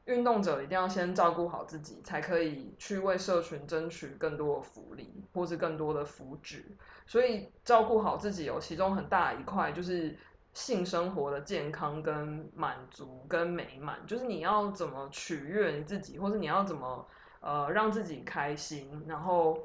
[0.05, 6.63] 运动者一定要先照顾好自己，才可以去为社群争取更多的福利，或是更多的福祉。
[7.05, 10.17] 所以照顾好自己有其中很大一块，就是
[10.53, 17.05] 性生活的健康跟满足跟美满，就是你要怎么取悦你自己，或是你要怎么
[17.41, 19.57] 呃让自己开心，然后。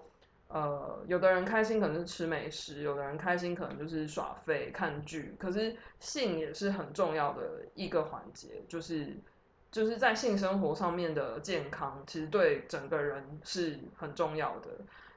[0.53, 5.35] 呃，有的人开心可能是吃美食，有的人开心可能就是耍废看剧。
[5.39, 9.17] 可是性也是很重要的一个环节，就是
[9.71, 14.69] 就是在性生活上面的健康，其实对整个人是很重要的。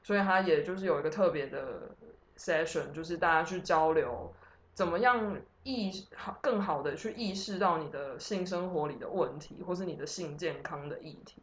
[0.02, 1.90] 所以他也就是有一个特别的
[2.38, 4.32] session，就是大家去交流，
[4.72, 11.42] 怎么样意好更好的去意识到你的性生活里的问题，或是你的性健康的议题。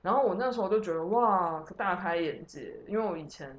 [0.00, 3.54] 然后我那时候就觉得哇，大开眼界，因为我以前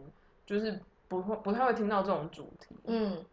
[0.46, 0.80] 就是
[1.10, 3.24] 不会不太会听到这种主题，嗯，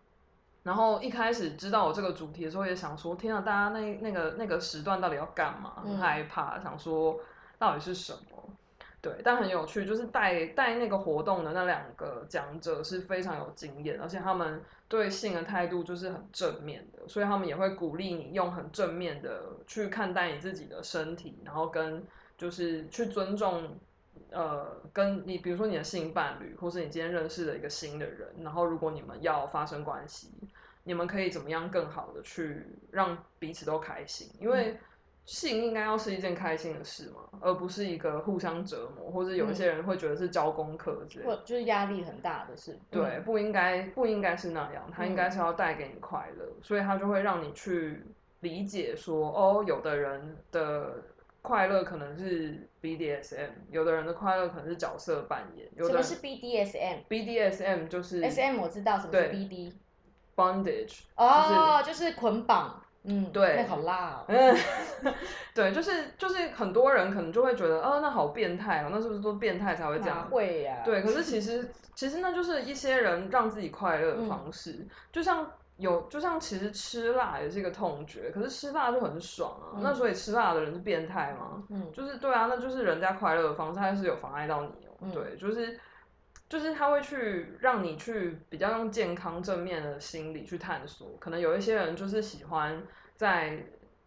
[0.65, 5.75] 然后一开始知道我这个主题的时候，也想说天啊，大家那那个那个时段到底要干嘛？
[5.85, 7.21] 很害怕，想说
[7.59, 8.43] 到底是什么？
[9.01, 22.05] 对，但很有趣，就是带带那个活动的那两个讲者是非常有经验，而且他们对性的态度就是很正面的，所以他们也会鼓励你用很正面的去看待你自己的身体，然后跟。
[22.37, 23.79] 就是去尊重，
[24.31, 30.31] 呃，跟你比如说你的性伴侣，或是你今天认识的一个新的人，然后如果你们要发生关系，
[30.85, 34.29] 你们可以怎么样更好的去让彼此都开心？
[34.39, 34.77] 因为
[35.25, 42.79] 性应该要是一件开心的事嘛，而不是一个互相折磨，或者有一些人会觉得是交功课之类，或就是压力很大的事。
[42.91, 48.05] 对，不应该不应该是那样，他应该是要带给你快乐，所以他就会让你去
[48.41, 51.03] 理解说，哦，有的人的。
[51.47, 55.69] 快乐可能是 BDSM，有的人的快乐可能是角色扮演。
[55.87, 61.03] 什么是 BDSM？BDSM 就是 SM，我知道什么是 BD，bondage。
[61.15, 62.83] 哦，就是捆绑。
[63.05, 64.25] 嗯，对，那好辣。
[64.27, 64.57] 嗯，
[65.55, 70.29] 对，就是就是很多人可能就会觉得，哦，那好变态哦，那是不是都变态才会这样？
[70.29, 70.83] 会呀。
[70.85, 75.49] 对，可是 其实其实那就是一些人让自己快乐的方式，就像。
[75.79, 79.77] 有，就像其实吃辣也是一个痛觉，可是吃辣就很爽啊。
[79.83, 81.63] 那所以吃辣的人是变态吗？
[81.69, 85.11] 嗯，就是对啊，那就是人家快乐的方式，他是有妨碍到你哦。
[85.13, 85.79] 对，就是
[86.49, 91.09] 就是他会去让你去比较用健康正面的心理去探索。
[91.21, 92.83] 可能有一些人就是喜欢
[93.15, 93.63] 在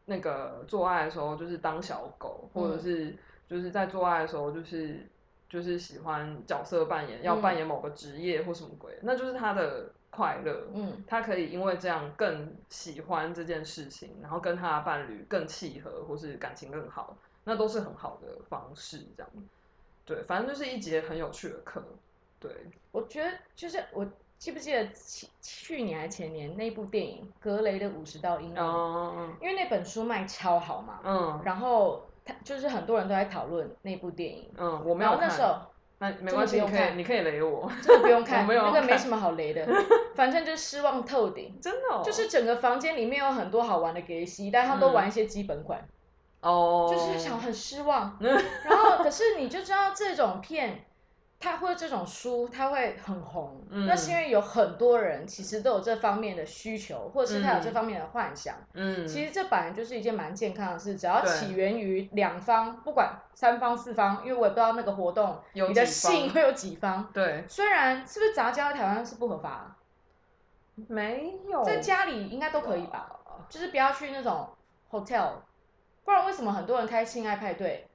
[0.05, 3.15] 那个做爱的时候就是当小狗，或者是
[3.47, 5.07] 就是在做爱的时候就是
[5.47, 9.91] 就是喜欢角色扮演，要扮演某个职业或什么鬼，那就是他的。
[10.11, 19.05] 快乐，嗯，他可以因为这样更喜欢这件事情，然后跟他的伴侣更契合，或是感情更好，那都是很好的方式。
[19.15, 19.31] 这样，
[20.05, 21.83] 对，反正就是一节很有趣的课。
[22.39, 22.51] 对，
[22.91, 24.05] 我觉得就是我
[24.37, 28.55] 记不记得去去年还前年那部电影《格雷的五十道阴影》，
[29.41, 35.27] 因为那本书卖超好嘛，嗯，然后他就是很多人都在讨论那部电影，嗯，我没有看。
[35.27, 35.68] 那
[35.99, 39.67] 没关系，你可以，你可以雷我，真的不用看，那个没什么好雷的，
[40.15, 45.85] 反正就是失望透顶，真的，就是整个房间里面有很多好玩的游戏，但他都玩一些基本款，
[46.41, 50.85] 哦，就是想很失望， 然后可是你就知道这种片。
[51.41, 58.55] 他会这种书，他会很红，那是因为有很多人其实都有这方面的需求，或者是他有这方面的幻想。
[58.73, 67.09] 嗯，其实这本来就是一件蛮健康的事，只要起源于两方，不管三方四方，因为我也不知道那个活动你的信会有几方。
[67.13, 69.77] 对，虽然是不是杂交台湾是不合法，
[70.89, 73.09] 没有，在家里应该都可以吧？
[73.47, 74.49] 就是不要去那种
[74.91, 75.35] hotel，
[76.03, 77.87] 不然为什么很多人开性爱派对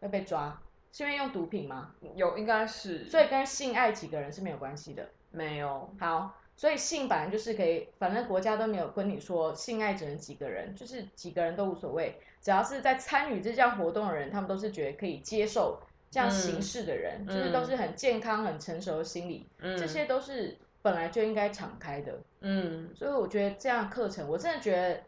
[0.00, 0.60] 会被抓？
[0.96, 1.90] 是因为用毒品吗？
[2.14, 3.04] 有，应该是。
[3.06, 5.10] 所以跟性爱几个人是没有关系的。
[5.32, 5.92] 没有。
[5.98, 15.82] 好，所以性本来就是可以，反正国家都没有跟你说性爱只能几个人，就是几个人都无所谓，只要是在参与这项活动的人，他们都是觉得可以接受
[16.12, 22.20] 这样形式的人，就是都是很健康、很成熟的心理，这些都是本来就应该敞开的。
[22.42, 22.88] 嗯。
[22.94, 25.02] 所以我觉得这样课程，我真的觉得，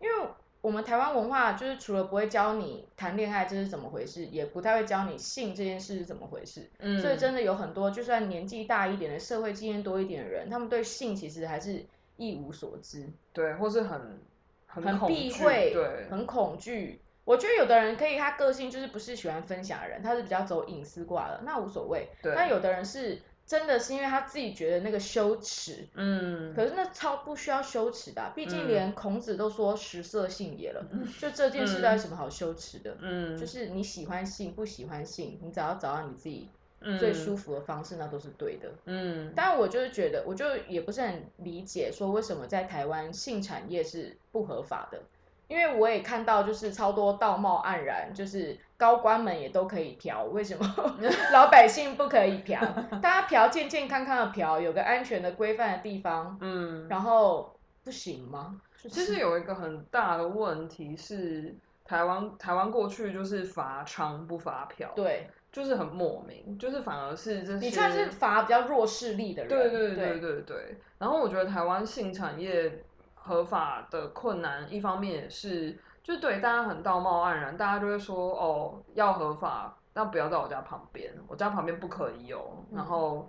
[0.00, 0.30] 因为。
[0.68, 6.68] 我们台湾文化就是除了不会教你谈恋爱这是怎么回事，也不太会教你性这件事是怎么回事。
[6.80, 11.86] 嗯，所以真的有很多就算年纪大一点的社会经验多一点的人，他们对性其实还是
[12.18, 13.08] 一无所知。
[13.32, 14.20] 对，或是很
[14.66, 17.00] 很避讳，对，很恐惧。
[17.24, 22.10] 我觉得有的人可以，他个性就是不是喜欢分享的人，他是比较走隐私挂的，那无所谓。
[22.22, 23.18] 对，但有的人是。
[23.48, 30.86] 真的是因为他自己觉得那个羞耻，嗯，可是那超不需要羞耻的，毕竟连孔子都说食色性也了，
[31.18, 32.94] 就这件事到底什么好羞耻的？
[33.00, 36.46] 嗯，就是你喜欢性不喜欢性，你只要找到你自己
[36.98, 38.70] 最舒服的方式，那都是对的。
[38.84, 45.00] 嗯，但我就是觉得，我就也不是很理解，说为什么在台湾性产业是不合法的。
[45.48, 50.74] 因为我也看到，就是超多道貌岸然，就是高官们也都可以嫖，为什么
[51.32, 52.60] 老百姓不可以嫖？
[53.00, 58.60] 大家嫖健健康康的嫖，有个安全的规范的地方，嗯，然后不行吗？
[58.76, 70.76] 其实有一个很大的问题是，台湾台湾过去就是罚娼不罚嫖，对，就是很莫名，就是反而是这你算是罚比较弱势力的人，对对对对对。
[70.98, 72.84] 然后我觉得台湾性产业。
[73.28, 83.28] 合法的困难，一方面也是，就对大家很道貌岸然，大家就会说哦，要合法，但不要在我家旁边，我家旁边不可以有，然后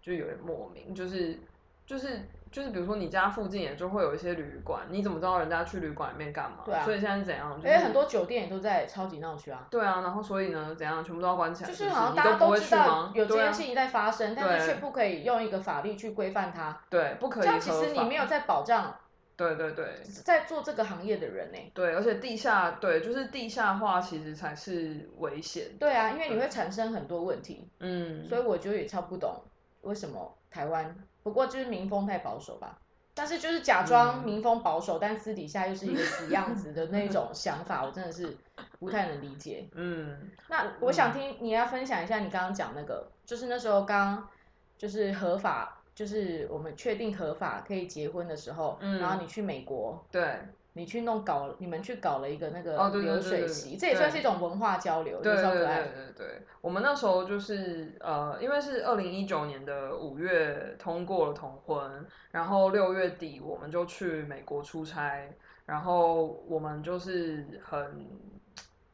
[0.00, 1.38] 就有点莫名，就是
[1.86, 6.58] 就是就是，比如说你家附近也就会有一些旅馆，你怎么知道人家去旅馆里面干嘛？
[6.64, 7.54] 对啊，所以现在是怎样？
[7.58, 9.66] 因为很多酒店也都在超级闹区啊。
[9.70, 11.68] 对啊，然后所以呢，怎样，全部都要关起来？
[11.68, 16.80] 就是好像大家都知道有这件事情在发生，但是却不可以用一个法律去规范它。
[16.88, 17.42] 对，不可以。
[17.42, 18.94] 这样其实你没有在保障。
[19.38, 21.58] 对对对，在做这个行业的人呢？
[21.72, 25.68] 对，而且地下对，就是地下化，其实才是危险。
[25.78, 27.70] 对啊，因为你会产生很多问题。
[27.78, 29.40] 嗯，所以我就也超不懂
[29.82, 32.80] 为什么台湾，不过就是民风太保守吧。
[33.14, 38.36] 但是就是假装民风保守，但私底下又是一个死样子的那种想法，我真的是
[38.80, 39.68] 不太能理解。
[39.74, 44.28] 嗯，那我想听你要分享一下你刚刚讲那个，就是那时候刚
[44.76, 45.76] 就是合法。
[45.98, 50.38] 就是我们确定合法可以结婚的时候，然后你去美国，对，
[50.74, 56.26] 你去弄搞，你们去搞了一个那个流水席，这也算是一种文化交流，对对对对对。
[56.60, 65.28] 我们那时候就是呃，因为是二零一九年的五月通过了同婚，然后六月底我们就去美国出差，
[65.66, 68.06] 然后我们就是很。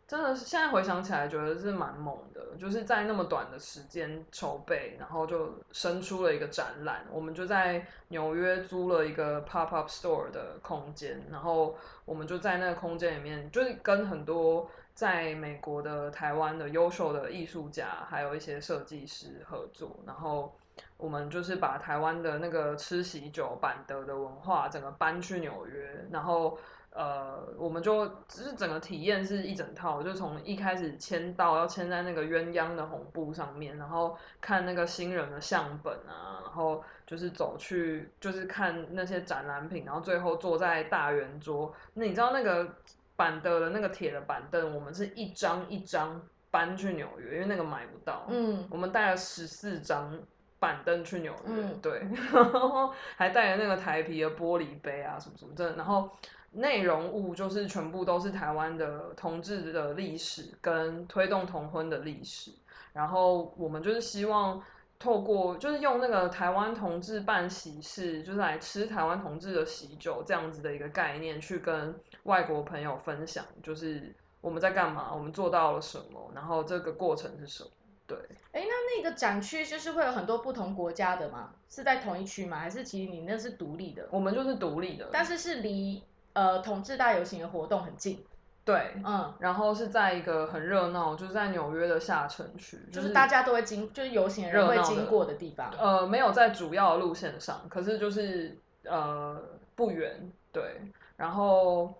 [0.06, 7.06] 真的是现在回想起来，觉得是蛮猛的，就是在那么短的时间筹备，然后就生出了一个展览。
[7.10, 11.74] 我们就在纽约租了一个 pop up store 的空间，然后
[12.04, 20.54] 我们就在那个空间里面，就是跟很多在美国的、台湾的优秀的艺术家，还有一些设计师合作，然后
[20.98, 26.58] 我们就是把台湾的那个吃喜酒、板德的文化整个搬去纽约，然后。
[26.94, 41.74] 呃，我们就只是整个体验是一整套，就从一开始签到要签在那个鸳鸯的红布上面，然后看那个新人的相本啊，然后就是走去就是看那些展览品，然后最后坐在大圆桌。
[41.94, 42.76] 那你知道那个
[43.16, 48.26] 板凳的那个铁的板凳，我们是一张一张搬去纽约，因为那个买不到。
[48.28, 50.16] 嗯，我们带了十四张。
[50.60, 51.98] 板凳去纽约，对，
[52.32, 56.08] 然后还带了那个台皮的玻璃杯啊，什么什么的，然后
[56.54, 62.50] 内容物就是全部都是台湾的同志的历史跟推动同婚的历史，
[62.92, 64.62] 然后我们就是希望
[64.98, 77.70] 透过就是用那个台湾同志办喜事，就是来吃台湾同志的喜酒这样子的一个概念，去跟外国朋友分享，就是我们在干嘛，我们做到了什么，然后这个过程是什么。
[78.06, 78.18] 对，
[78.52, 81.54] 哎，那那个展区就是会有很多不同国家的吗？
[81.70, 82.58] 是在同一区吗？
[82.58, 84.06] 还是其实你那是独立的？
[84.10, 86.02] 我们就是独立的，但是是离
[86.34, 88.24] 呃同志大游行的活动很近。
[88.64, 95.70] 对，嗯，然后是在一个很热闹，就是在纽约的下城区，就是大家都会经，就是游行人会经过的地方。
[95.78, 99.42] 呃，没有在主要路线上，可是就是呃
[99.74, 100.80] 不远，对，
[101.16, 101.94] 然后。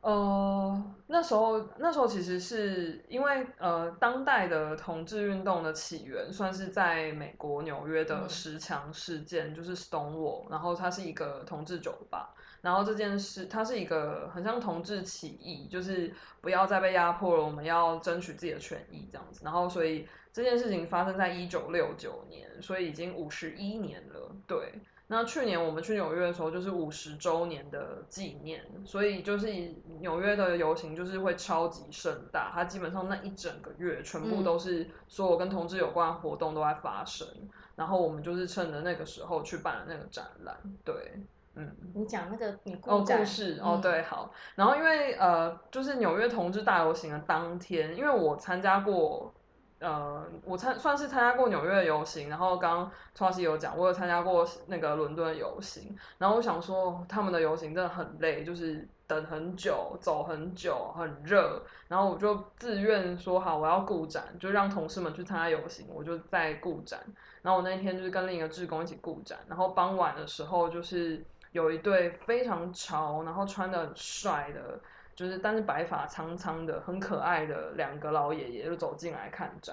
[0.00, 12.34] 呃，那时候那时候其实是因为呃，当代的同志运动的起源算是在美国纽约的十强事件，就是 Stonewall，然后它是一个同志酒吧，
[12.64, 16.10] 然后这件事它是一个很像同志起义，就是
[16.40, 24.72] 不要再被压迫了，我们要争取自己的权益这样子，然后所以这件事情发生在一九六九年，所以已经五十一年了，对。
[25.06, 29.52] 那去年我们去纽约的时候，就是五十周年的纪念，所以就是
[30.00, 37.28] 纽约的游行就是会超级盛大，它基本上那一整个月全部都是所有跟同志有关的活动都在发生，
[37.76, 41.12] 然后我们就是趁着那个时候去办了那个展览，对，
[41.56, 49.32] 嗯，你讲那个你哦故事哦对好，然后因为呃就是纽约同志大游行的当天，因为我参加过。
[49.80, 66.98] 呃，我参算是参加过纽约的游行，然后刚刚 c y 有讲，我有参加过那个伦敦的游行，然后我想说他们的游行真的很累，就是等很久，走很久，很热，然后我就自愿说好我要顾展，就让同事们去参加游行，我就在顾展，
[67.42, 71.22] 然后我那天就是跟另一个志工一起顾展，然后傍晚的时候就是
[71.54, 74.78] 有一对非常潮，然后穿的很帅的。
[75.16, 79.72] 就是，但是白发苍苍的、很可爱的两个老爷爷就走进来看展，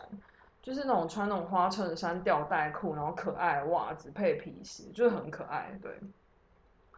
[0.62, 6.00] 就是那种穿那种花衬衫、吊带裤，然后可爱袜子配皮鞋，就是很可爱，对，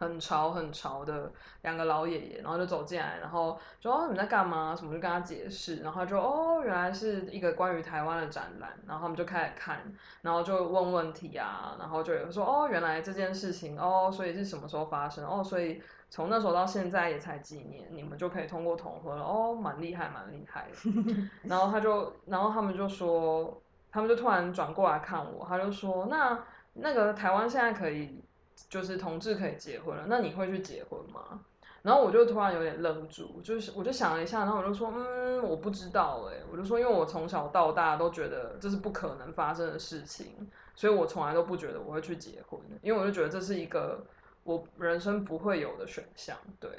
[0.03, 1.31] 很潮很潮的
[1.61, 9.79] 两个老爷爷，然后就走进来，然后说：“哦，你在干嘛？”什么就跟他解释，然后就哦，原来是一个关于台湾的展览，然后他们就开始看，
[10.21, 15.25] 然后就问问题啊，然后就有说：“哦，原来这件事情哦，所以是什么时候发生？
[15.25, 15.81] 哦，所以。”
[16.13, 20.67] 从那时候到现在也才几年，你们就可以通过统合了哦，蛮厉害，蛮厉害。
[21.41, 23.59] 然后他就，然后他们就说，
[23.91, 26.37] 他们就突然转过来看我，他就说，那
[26.73, 28.22] 那个台湾现在可以，
[28.69, 31.41] 就是同志可以结婚了，那你会去结婚吗？
[31.81, 44.03] 然后我就突然有点愣住，就是我就想了一下，然后我就说，嗯，我不知道哎，我就说，因为我从小到大都觉得这是不可能发生的事情，所以我从来都不觉得我会去结婚，因为我就觉得这是一个。
[44.45, 46.69] 我人生不会有的选项，对。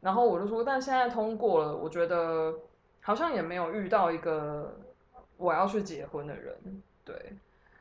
[0.00, 2.52] 然后我就说，但现在通过了，我觉得
[3.00, 4.76] 好像也没有遇到一个
[5.36, 7.32] 我要去结婚的人，对。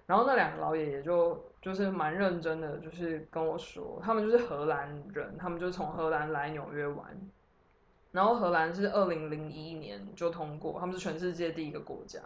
[0.06, 7.06] 然后那两个老爷爷就就是蛮认真的，就是跟我说，他们就是荷兰人，他们就从荷兰来纽约玩。
[8.12, 12.20] 然后荷兰是二零零一年就通过，他们是全世界第一个国家。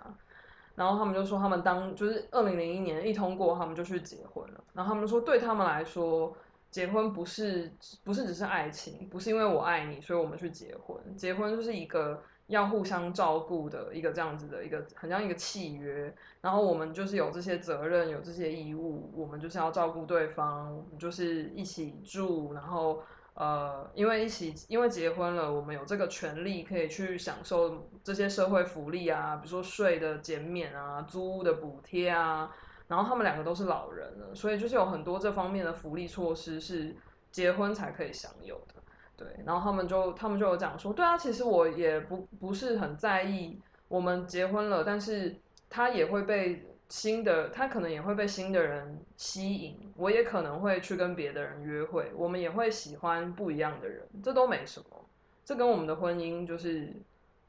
[0.75, 4.63] 然后他们就说，他们当就是二零零一年一通过，他们就去结婚了。
[4.73, 6.35] 然后他们说，对他们来说。
[6.71, 7.73] 结婚不是
[8.03, 10.95] 不是只是爱情，不是因为我爱你，所以我们去结婚。
[11.15, 16.13] 结婚就是一个要互相照顾的一个这样子的一个，很像一个契约。
[16.41, 22.53] 然后我们就是有这些责任，有这些义务，我们就是要照顾对方，就是一起住。
[22.53, 23.01] 然后
[23.35, 32.53] 呃，因为一起因为结婚了，我们有这个权利可以去享受这些社会福利啊，比如说税的减免啊，租屋的补贴啊。
[32.87, 36.95] 然后他们两个都是老人了，所以就是有很多这方面的福利措施是
[37.31, 38.81] 结婚才可以享有的，
[39.19, 39.43] 对。
[39.45, 43.59] 然后他们就他们就有讲说，对啊，其实我也不不是很在意
[43.89, 45.35] 我们结婚了，但是
[45.69, 55.05] 他也会被新的，他可能也会被新的人吸引，我也可能会去跟别的人约会，我们也会喜欢不一样的人，这都没什么，
[55.43, 56.93] 这跟我们的婚姻就是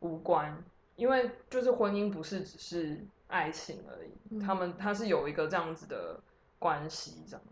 [0.01, 0.63] 无关，
[0.97, 3.01] 因为就是婚姻不是只是。
[3.33, 6.19] 爱情而已，他们他是有一个这样子的
[6.59, 7.43] 关系这样，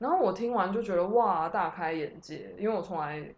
[0.00, 3.32] 然后我听完就觉得哇，大开眼界，因为我从来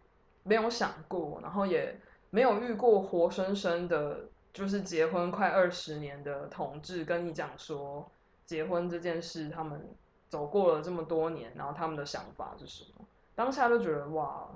[0.45, 8.09] 没有想过，然后也没有遇过活生生的，就是结婚快二十年的同志跟你讲说
[8.47, 9.95] 结婚这件事，他们
[10.29, 13.05] 走过了这么多年，然后他们的想法是什么？
[13.35, 14.49] 当下就觉得哇，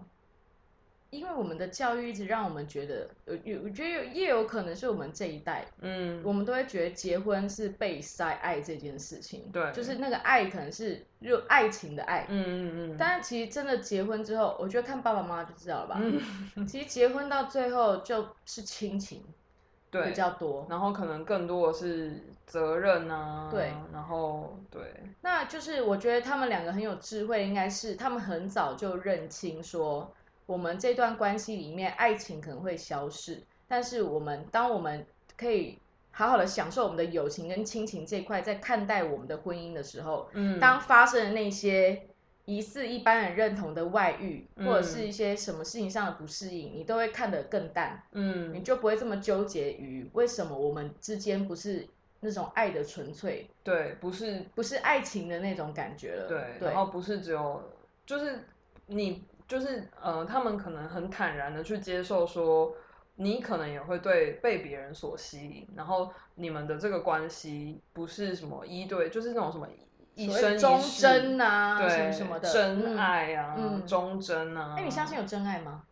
[1.10, 15.98] 因为我们的教育一直让我们觉得，有有，我觉得也有可能是我们这一代，嗯，我们都会觉得结婚是被塞爱这件事情，对，就是那个爱可能是热爱情的爱，嗯嗯嗯，但是其实真的结婚之后，我觉得看爸爸妈妈就知道了吧，
[16.68, 19.22] 其实结婚到最后就是亲情，
[19.90, 24.82] 对，比较多，然后可能更多的是责任啊，对，然后对，
[25.22, 30.12] 那就是我觉得他们两个很有智慧，应该是他们很早就认清说。
[30.48, 35.04] 我们这段关系里面，爱情可能会消逝，但是我们当我们
[35.36, 35.78] 可以
[36.10, 42.00] 好好的享受我们的友情跟亲情这块，在看待我们的婚姻的时候，嗯，当发生的那些
[42.46, 51.86] 疑似一般人认同的外遇，或者是一些什么事情上的不适应，你都会看得更淡，嗯，你就不会这么纠结于为什么我们之间不是
[52.20, 57.62] 那种爱的纯粹，对，不是不是爱情的那种感觉了，对，然后不是只有
[58.06, 58.46] 就是
[58.86, 59.22] 你。
[59.48, 62.74] 就是呃，他们可能很坦然的去接受说，
[63.16, 69.66] 你可能也会对被别人所吸引，然后你们的这个关系不是什么一对，就是那种什么
[70.14, 74.74] 一生一忠贞啊，对什么的真爱啊，忠贞啊。
[74.76, 75.82] 哎，你相信有真爱吗？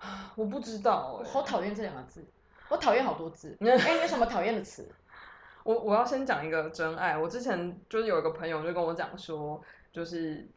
[0.34, 2.26] 我不知道，我好讨厌这两个字，
[2.68, 3.56] 我讨厌好多字。
[3.62, 4.90] 哎，你有什么讨厌的词？
[5.62, 7.16] 我我要先讲一个真爱。
[7.16, 10.48] 我之前就是有一个朋友就跟我讲说，就是。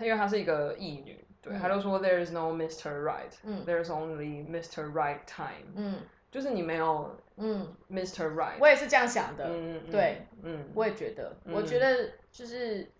[0.00, 3.02] 因为她是一个艺女，对，她就说 There is no Mr.
[3.02, 4.90] Right，嗯，There is only Mr.
[4.92, 5.98] Right time，嗯，
[6.30, 8.32] 就是你没有，嗯，Mr.
[8.34, 12.90] Right，我也是这样想的，嗯对，嗯，我也觉得，我觉得就是，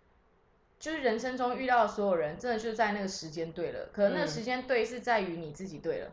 [0.78, 6.10] 就是人生中遇到的所有人，真的就在那个时间对了，可能那个时间对是在于你自己对了。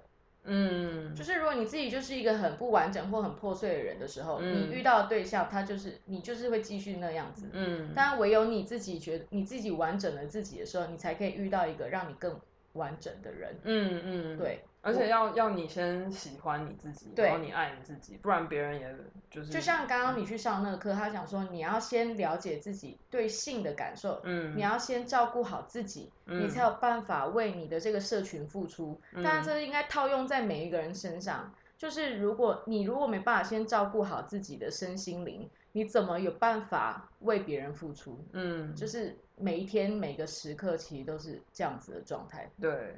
[0.49, 7.47] 嗯，就是如果你自己就是一个很不完整或很破碎的人的时候，你遇到的对象他就是你就是会继续那样子。
[7.51, 12.39] 嗯，但唯有你自己觉得你自己完整了自己的时候，你才可以遇到一个让你更
[12.73, 13.55] 完整的人。
[13.63, 14.61] 嗯嗯，对。
[14.81, 18.95] 而且要要你先喜欢你自己，然后你爱你自己，不然别人也
[19.29, 19.51] 就是。
[19.51, 28.99] 就像刚刚你去上那个课，他讲说你要先了解自己对性的感受，嗯，你要先照顾好自己，你才有办法为你的这个社群付出。
[29.15, 31.53] 当然，这应该套用在每一个人身上。
[31.77, 38.19] 就是如果你如果没办法先照顾好自己的身心灵，你怎么有办法为别人付出？
[38.31, 42.49] 嗯，就是每一天每个时刻其实都是这样子的状态。
[42.59, 42.95] 对。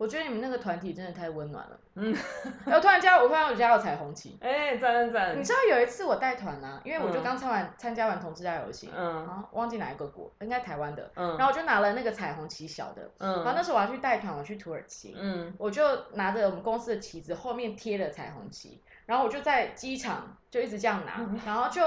[0.00, 1.78] 我觉得你们那个团体真的太温暖了。
[1.96, 2.16] 嗯，
[2.64, 5.38] 然后突然加我突然我加到彩虹旗，哎，赞赞赞！
[5.38, 15.82] 你知道有一次我带团啊，因为我就刚参完参加完同志大游行，嗯，然后忘记哪一个国，应该台湾的，嗯，然后我就拿了那个彩虹旗小的，嗯，然后那时候我要去带团，我去土耳其，嗯，我就
[16.12, 21.82] 拿着我们公司的旗子，后面贴了彩虹旗，然后我就在机场就一直这样拿，然后就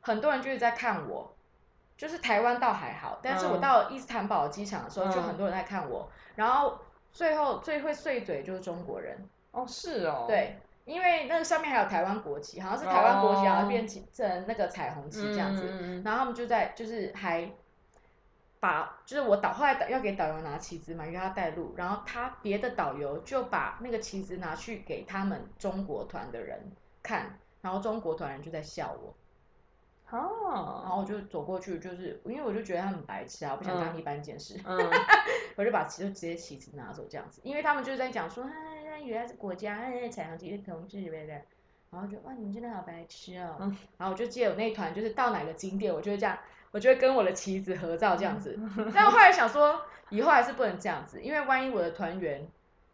[0.00, 1.36] 很多人就是在看我，
[1.98, 6.78] 就是台湾倒还好，但是我到伊斯坦堡机场的时候，就很多人在看我，然后。
[7.12, 9.18] 最后最会碎嘴就是中国人。
[9.50, 14.00] 哦，是哦，对，因为那个上面还有台湾国旗，好像是台湾国旗，然后变成
[14.46, 17.50] 那个彩虹旗这样子，然后他们就在就是还
[18.60, 26.70] 把就是我导后来要给导游拿旗子嘛，因为他带路，然后他别的导游就把那个旗子拿去给他们中国团的人
[27.02, 29.14] 看，然后中国团人就在笑我。
[30.10, 34.58] 哦，然后我就走过去，就是因为我就觉得他们白痴啊，我不想当一般见识，
[35.56, 41.42] 我就把旗就直接旗子拿走这样子，因为他们就是在讲说，哎，原来是国家，哎，彩虹旗的同志，对不对？
[41.90, 43.56] 然后就哇，你们真的好白痴哦。
[43.96, 46.38] 然后我就记得我那团就是到哪个景点，我就会这样，
[46.70, 48.58] 我就会跟我的旗子合照这样子。
[48.94, 52.48] 但我后来想说，以后还是不能这样子，因为万一我的团员。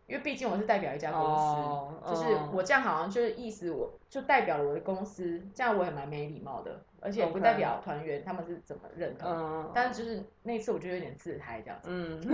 [0.06, 9.70] 因为毕竟我是代表一家公司，就是我这样好像就是意思，我就代表了我的公司，这样我也蛮没礼貌的，而且不代表团员他们是怎么认同。
[9.74, 11.90] 但是就是那次我就有点自嗨这样子。
[11.90, 12.18] 嗯，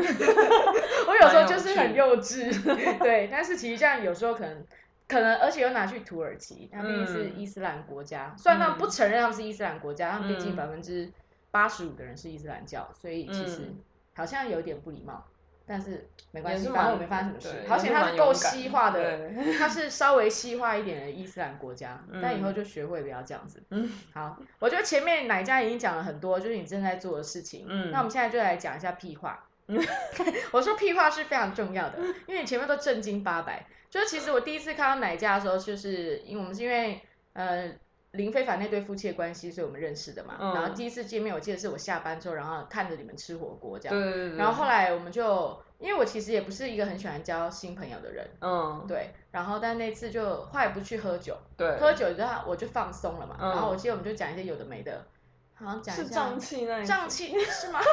[1.09, 2.49] 我有时候就是很幼稚，
[3.03, 3.29] 对。
[3.31, 4.65] 但是其实这样有时候可能
[5.09, 11.11] 可能，而且又拿去土耳其，他毕竟是伊斯兰国家，虽然他们不承认他们是伊斯兰国家，他们毕竟百分之
[11.51, 13.75] 八十五的人是伊斯兰教，所以其实
[14.15, 15.27] 好像有点不礼貌。
[15.73, 17.65] 但是没关系，反正我没发生什么事。
[17.71, 22.05] 而且它是够西化的，它是稍微西化一点的伊斯兰国家。
[22.21, 23.63] 但以后就学会不要这样子。
[23.71, 27.67] 嗯， 好，我觉得前面奶家已经讲了很多，就是你正在做的事情。
[27.69, 29.47] 嗯，那我们现在就来讲一下屁话。
[30.51, 33.65] 我说屁话是非常重要的，因为你前面都正经八百。
[33.89, 37.01] 就是其实我第一次看到奶家的时候，就是因为我们是因为
[37.35, 37.73] 呃。
[38.13, 40.37] 林非凡那对夫妻的关系，所以我们认识的嘛。
[40.55, 43.97] 然后第一次见面，我记得是我下班之后，然后看着你们吃火锅这样。
[43.97, 44.37] 对对对。
[44.39, 48.29] 然后后来我们就，因为我其实也不是一个很喜欢交新朋友的人。
[48.41, 48.85] 嗯。
[48.89, 49.15] 对。
[49.31, 51.37] 然后但那次就后来不去喝酒。
[51.57, 51.79] 对。
[51.79, 53.37] 喝酒之后我就放松了嘛。
[53.41, 53.51] 嗯。
[53.51, 55.07] 然后我记得我们就讲一些有的没的，
[55.55, 56.05] 好像讲一下。
[56.05, 56.83] 是胀气那。
[56.83, 57.81] 胀气 是吗？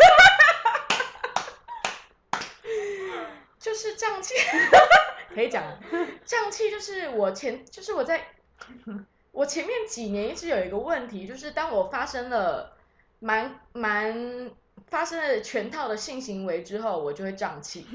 [3.60, 4.34] 就是胀气，
[5.36, 5.62] 可以讲，
[6.24, 8.26] 胀气就是我前，就是我在，
[9.38, 12.74] 我前面几年一直有一个问题，就是当我发生了
[13.20, 14.50] 蛮蛮。
[14.90, 17.86] 发生了全套的性行为之后，我就会胀气，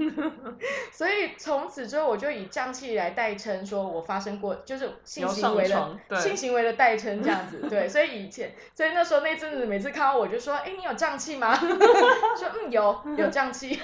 [0.93, 11.55] 所以从此之后我就以胀气来代称，说我发生过就是性行为的性行为的代称这样子， 对，所以以前，所以那时候那阵子每次看到我就说，哎，你有胀气吗？
[12.37, 13.81] 说嗯有有胀气，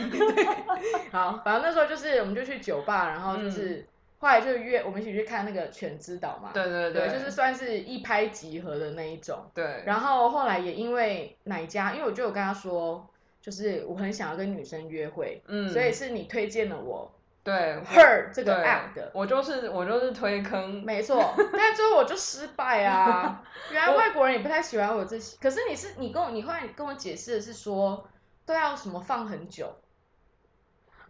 [1.11, 3.87] 好，反正那时候就是我们就去酒吧，然后就是。
[4.21, 9.49] 后来就约我们一起去看那个犬之岛嘛，对对对，就是算是一拍即合的那一种。
[9.55, 9.83] 对。
[9.87, 13.09] 然后后来也因为哪家，因为我就有跟他说，
[13.41, 17.09] 就是我很想要跟女生约会，嗯，所以是你推荐了我，
[17.45, 17.55] 对
[17.87, 21.33] ，Her 这个 app 的，我就是我就是推坑，没错。
[21.57, 23.41] 但最后我就失败啊！
[23.71, 25.37] 原来外国人也不太喜欢我这些。
[25.41, 28.09] 可是你是你跟我，你后来跟我解释的是说
[28.45, 29.73] 都要什么放很久，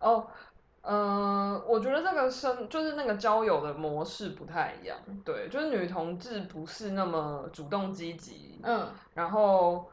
[0.01, 0.29] 哦。
[0.91, 9.87] 嗯，我觉得这个生就是那个交友的模式不太一样，对，就是女同志不是那么主动积极，嗯，然后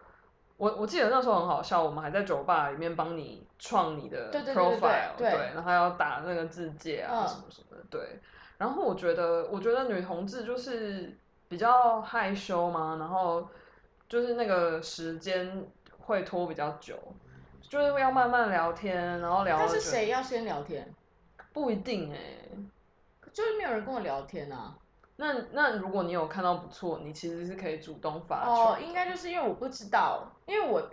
[0.56, 8.22] 我我记得那时候很好笑，我们还在酒吧里面帮你创你的 profile，对，然后要打那个字界啊什么什么的，对，
[8.58, 11.18] 然后我觉得我觉得女同志就是
[11.50, 13.46] 比较害羞嘛，然后
[14.08, 15.68] 就是那个时间
[16.00, 16.98] 会拖比较久。
[17.70, 19.58] 就是要慢慢聊天，然后聊。
[19.58, 20.94] 但是谁要先聊天？
[21.54, 22.18] 不一定哎，
[23.32, 24.76] 就是没有人跟我聊天啊。
[25.18, 28.46] 那那如果你有看到不错，你其实是可以主动发。
[28.46, 30.90] 哦，应该就是因为我不知道，因为我。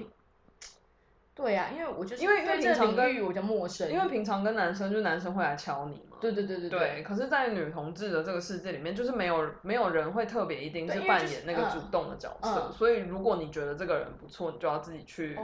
[1.34, 6.11] 对呀，因为我就是因为因为平常跟我比较陌生，因为平常跟男生就男生会来敲你嘛。
[6.22, 7.02] 对对对对对。
[7.02, 12.70] 可是，在女同志的这个世界里面，就是没有没有人会特别一定是扮演那个主动的角色。
[12.72, 15.36] 所以，如果你觉得这个人不错，你就要自己去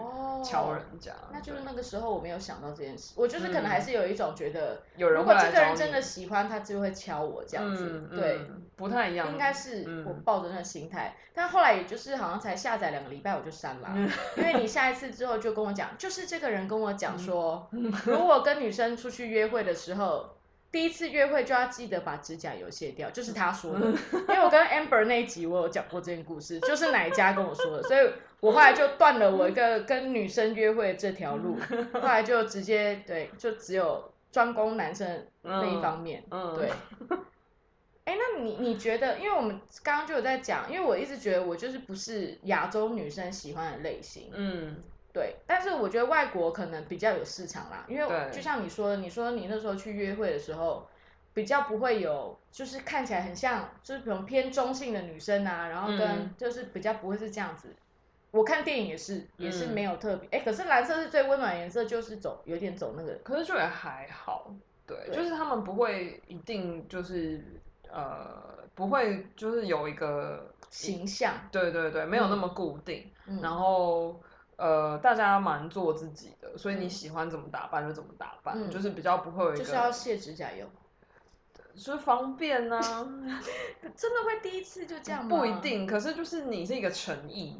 [0.44, 1.12] 敲人家。
[1.32, 8.08] 那就是那个时候我没有想到这件事，我就是可能还是有一种觉得，有人如果这个人真的喜欢他，就会敲我这样子。
[8.14, 8.42] 对，
[8.76, 9.32] 不太一样。
[9.32, 13.88] 应该是我抱着那个心态，但后来也就是好像才下载两个礼拜我就删了，
[14.36, 16.68] 因为你下一次之后就跟我讲，就是这个人。
[16.68, 17.66] 跟我讲说，
[18.04, 20.37] 如果跟女生出去约会的时候，
[20.70, 23.86] 第一次约会就要记得把指甲油卸掉，就是他说的。
[23.86, 28.10] 因为我跟 Amber 那一集我有讲过这件故事， 就是哪一家跟我说的，所以
[28.40, 31.58] 我后来就断了我一个跟女生约会这条路，
[31.94, 36.22] 后来就直接对，就只有专攻男生那一方面。
[36.54, 36.70] 对。
[38.04, 39.18] 哎，那你你觉得？
[39.18, 44.30] 因为我们刚刚就有在讲，因为我一直觉得我就是不是亚洲女生喜欢的类型。
[44.34, 44.76] 嗯。
[45.18, 50.86] 对，但是我觉得外国可能比较有市场啦，因为就像你说，你说你那时候去约会的时候，
[51.34, 57.74] 比较不会有，就是看起来很像，就是比如偏中性的女生啊，然后跟就是比较不会是这样子。
[58.30, 64.54] 我看电影也是，也是没有特别，哎，可是蓝色是最温暖颜色，就是走有点走那个，可是就也还好，
[64.86, 67.42] 对，就是他们不会一定就是
[67.90, 73.10] 呃不会就是有一个形象，对对对，没有那么固定，
[73.42, 74.14] 然后。
[74.58, 79.58] 呃，大家蛮做自己的，所以你喜欢怎么打扮就怎么打扮，就是比较不会有一个。
[79.58, 80.66] 就是要卸指甲油，
[81.76, 82.80] 是方便呢。
[83.94, 85.36] 真的会第一次就这样吗？
[85.36, 87.56] 不一定，可是就是你是一个诚意，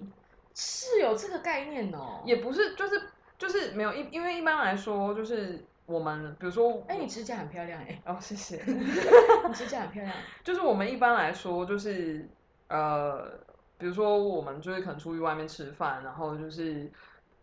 [0.57, 2.21] 是有这个概念哦。
[2.25, 3.01] 也不是，就是
[3.39, 8.03] 就是没有一，因为一般来说就是我们，比如说，哎，你指甲很漂亮哎。
[8.07, 8.61] 哦，谢谢。
[8.67, 10.13] 你指甲很漂亮。
[10.43, 12.29] 就是我们一般来说就是
[12.67, 13.47] 呃。
[13.79, 16.91] 比如说，我们就是可能出去外面吃饭，然后就是，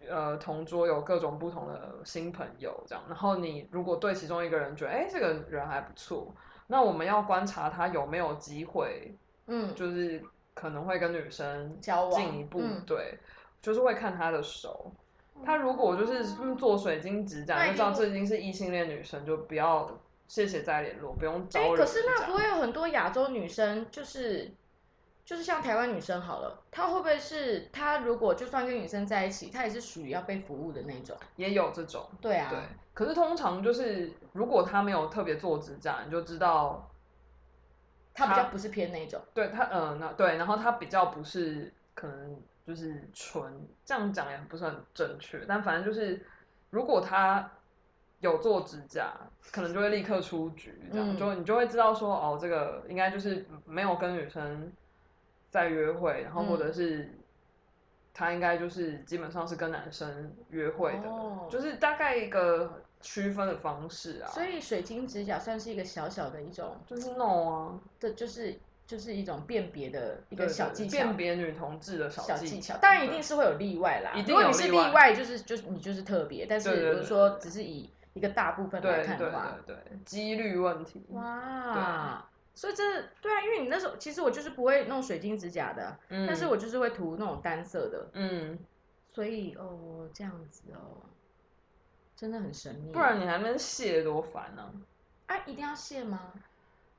[0.05, 3.01] 呃，同桌有各种不同的新朋友这样。
[3.07, 6.36] 然后你如果对其中一个人觉得，哎，这个人还不错，
[6.67, 9.15] 那我们要观察他有没有机会，
[9.47, 10.21] 嗯，就是
[10.53, 13.17] 可能会跟女生交往进一步，对，
[13.61, 14.91] 就是会看他的手。
[15.45, 16.25] 他如果就是
[16.55, 19.89] 做水晶指甲，就知道这已经是异性恋女生，就不要
[20.27, 21.77] 谢谢再联络，不用招人。
[21.77, 24.51] 可是那不会有很多亚洲女生就是。
[25.26, 31.17] 就是像台湾女生好了，她会不会是她如果就算跟女生在一起，她也是属于要被服务的那种？
[31.36, 32.47] 也有这种，对啊。
[32.51, 32.59] 对，
[32.93, 36.91] 可是通常就是如果她没有特别做指甲，你就知道，
[38.13, 39.19] 她比较不是偏那种。
[39.34, 46.23] 对她，嗯，那对，然后她比较不是可能就是纯这样讲也不是很正确，但反正就是
[46.69, 47.49] 如果她
[48.19, 49.11] 有做指甲，
[49.51, 54.71] 可能就会立刻出局，这样就你就会知道说哦，这个应该就是没有跟女生。
[55.55, 57.09] 在约会，然后或者是
[58.13, 61.09] 他应该就是基本上是跟男生约会的，
[61.49, 64.27] 就是大概一个区分的方式啊。
[64.27, 68.53] 所以水晶指甲算是一个小小的一种，就是 no 啊，这就是
[68.85, 72.75] 就是一种辨别的一个小技巧，辨别女同志的小技巧。
[72.81, 76.45] 当然一定是会有例外啦，如果你是例外，就是就是你就是特别。
[76.45, 81.05] 但是比如说只是以一个大部分来看的话，对对，几率问题。
[81.09, 82.25] 哇，
[82.55, 82.83] 所以这
[83.21, 88.57] 对啊，因为你那时候其实我就是不会弄水晶指甲的，但是我就是会涂那种单色的，嗯，
[89.13, 91.03] 所以哦这样子哦，
[92.15, 92.93] 真的很神秘。
[92.93, 94.71] 不然你还能卸多烦呢？
[95.27, 96.32] 啊，一定要卸吗？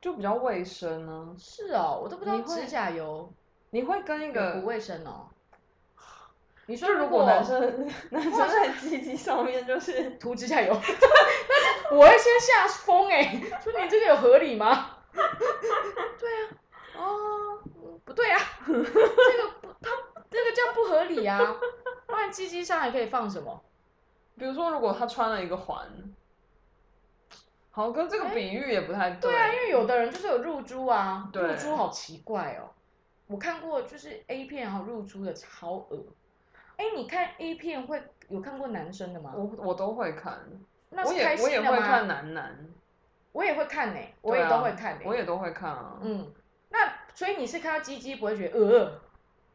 [0.00, 1.34] 就比较卫生呢。
[1.38, 3.32] 是哦，我都不知道指甲油，
[3.70, 5.28] 你会跟一个不卫生哦。
[6.68, 7.60] 你说如果男生
[8.10, 10.74] 男生在鸡鸡上面就是涂指甲油，
[11.92, 14.85] 我会先下风哎，说你这个有合理吗？
[16.18, 16.58] 对啊，
[16.96, 17.58] 哦，
[18.04, 19.90] 不对啊，这个不，他
[20.30, 21.56] 这个叫不合理啊。
[22.06, 23.62] 不然鸡鸡上还可以放什么？
[24.36, 25.88] 比如说，如果他穿了一个环，
[27.70, 32.70] 好，跟这个比喻也不太对啊，因为有的人就是有入珠啊，入珠好奇怪哦。
[33.26, 36.04] 我看过就是 A 片然后入珠的超恶。
[36.76, 39.32] 哎，你看 A 片会有看过男生的吗？
[39.34, 40.38] 我我都会看，
[40.90, 41.70] 那是开心的吗？
[41.70, 42.66] 我也会看男男，
[43.36, 45.98] 我也会看呢，我也都会看，我也都会看啊。
[46.00, 46.32] 嗯，
[46.70, 49.00] 那所以你是看到鸡鸡不会觉得呃？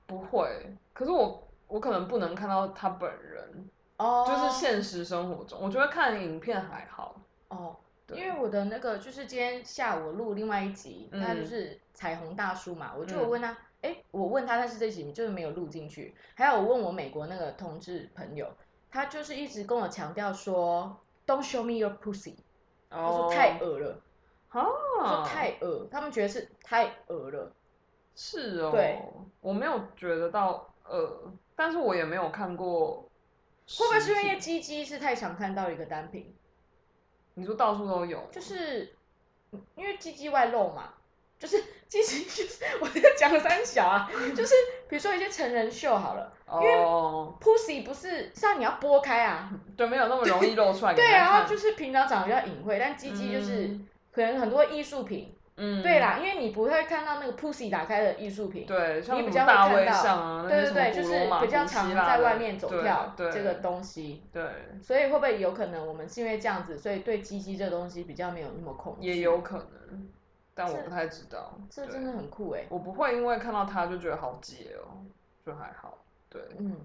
[0.06, 3.68] 不会，可是我我可能不能看到他本人
[3.98, 7.76] 哦，就是现实生活中，我觉得看影片还好哦。
[8.14, 13.58] 因为我的那个就是今天下午录另外一集，他就是彩虹大叔嘛，我就问他。
[13.82, 16.14] 哎，我问他，但是这集你就是没有录进去。
[16.36, 18.48] 还有我问我美国那个同志朋友，
[18.92, 22.36] 他就是一直跟我强调说，Don't show me your pussy。
[22.92, 24.02] 他说太恶了，
[24.52, 24.64] 哦，
[25.00, 27.52] 说太恶，他们觉得是太恶了。
[28.14, 29.00] 是哦，对，
[29.40, 33.10] 我没有觉得到恶，但是我也没有看过。
[33.80, 36.36] 会不会是因为鸡鸡是太常看到一个单品？
[37.36, 38.94] 你说到处都有，就是
[39.76, 40.94] 因为鸡鸡外露嘛。
[41.42, 44.54] 就是其实就是我在讲三小啊，就是
[44.88, 46.76] 比如说一些成人秀好了，因为
[47.42, 50.94] pussy 不是像你要拨开啊， 对，没有那么容易露出来。
[50.94, 53.72] 对啊，就是平常长得比较隐晦，但鸡鸡就是
[54.14, 55.36] 可能很多艺术品。
[55.58, 64.24] 嗯，对啦，因为你不会看到那个 pussy 打开的艺术品，对，你比较会看到，对对对，就是比较常在外面走跳这个东西。
[64.32, 64.44] 对，
[64.82, 69.08] 所以会不会有可能我们是因为这样子，所以对鸡鸡这东西比较没有那么恐惧？
[69.08, 70.10] 也有可能。
[70.64, 72.68] 但我不太知道，这真的很酷哎！
[72.70, 75.02] 我不会因为看到他就觉得好解哦，
[75.44, 75.98] 就还好。
[76.30, 76.76] 对，嗯，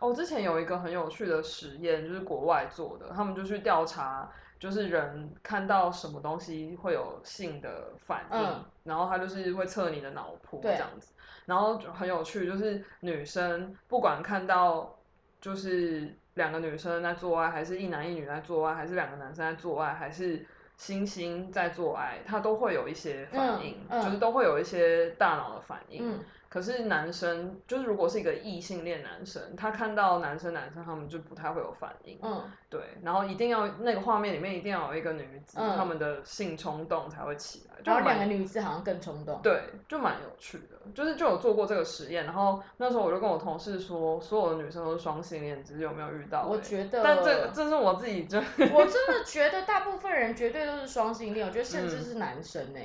[0.00, 4.28] 哦，之前有一个很有趣的实验，就是国外做的，他们就去调查，
[4.58, 11.12] 就是人看到什么东西会有性的反应，然后他就是会测你的脑波这样子，
[11.46, 14.98] 然后很有趣，就是女生不管看到
[15.40, 20.44] 就是两个女生在做爱，还是一男一女在做爱，还是两个男生在做爱，还是。
[20.76, 26.18] 星星在做爱，它都会有一些反应，就是都会有一些大脑的反应。
[26.54, 32.16] 可是男生就是如果是一个异性恋男生，他看到男生男生他们就不太会有反应。
[32.22, 37.74] 嗯，对，然后一定要那个画面里面一定要有一个女子，他们的性冲动才会起来。
[37.82, 39.40] 然后两个女子好像更冲动。
[39.42, 42.24] 对，就蛮有趣的，就是就有做过这个实验。
[42.24, 46.46] 然后那时候我就跟我同事说，所有的女生都是双性恋，只是有没有遇到？
[46.46, 52.78] 我觉得，但这这是我自己就我真的觉得大部分人绝对都是双性恋，我觉得甚至是男生呢。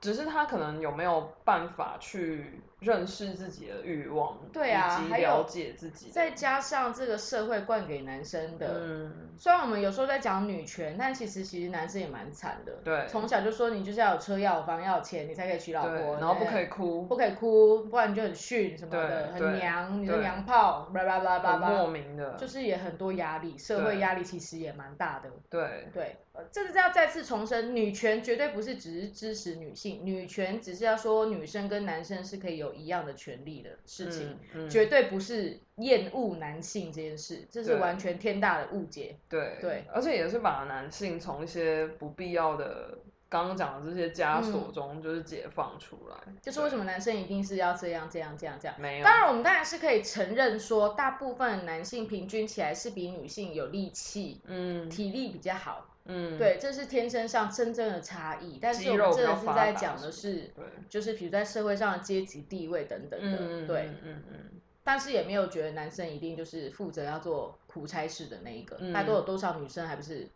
[0.00, 25.88] 只是他可能有没有办法去认识自己的欲望，对啊，还有了解自己，再加上这个社会灌给男生的，嗯，虽然我们有时候在讲女权，但其实其实男生也蛮惨的，对，从小就说你就是要有车要有房要有钱，你才可以娶老婆，然后不可以哭，不可以哭，不然你就很逊什么的，很娘，你的娘炮，叭叭叭叭叭，莫名的，就是也很多压力，社会压力其实也蛮大的，对。
[25.92, 26.16] 对。
[26.52, 34.38] 这是要再次重申，女权绝对不是只是支持女性，女权只是要说女生跟男生是可以有一样的权利的事情，
[34.70, 39.16] 绝对不是厌恶男性这件事，这是完全天大的误解。
[39.28, 42.98] 对对，而且也是把男性从一些不必要的
[43.28, 46.16] 刚刚讲的这些枷锁中，就是解放出来。
[46.40, 48.80] 就是为什么男生一定是要这样这样这样这样？
[48.80, 49.04] 没有。
[49.04, 55.86] 当然，我们当然是可以承认说，大部分男性平均起来是比女性有力气，嗯，体力比较好。
[56.08, 60.52] 嗯，对，这是天生上真正的差异，但是我们真的是在讲的是，
[60.88, 64.50] 就是比如在社会上的阶级地位等等的，对，嗯嗯，
[64.84, 70.28] 但是也没有觉得男生一定就是负责要做苦差事的那一个，那都有多少女生还不是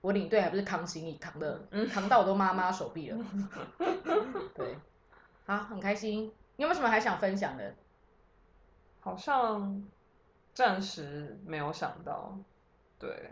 [0.00, 3.18] 我领队还不是扛行李扛的，扛到我都妈妈手臂了，
[4.54, 4.76] 对，
[5.46, 7.74] 好，很开心，你有没有什么还想分享的？
[9.00, 9.84] 好像
[10.54, 12.36] 暂时没有想到，
[12.98, 13.30] 对。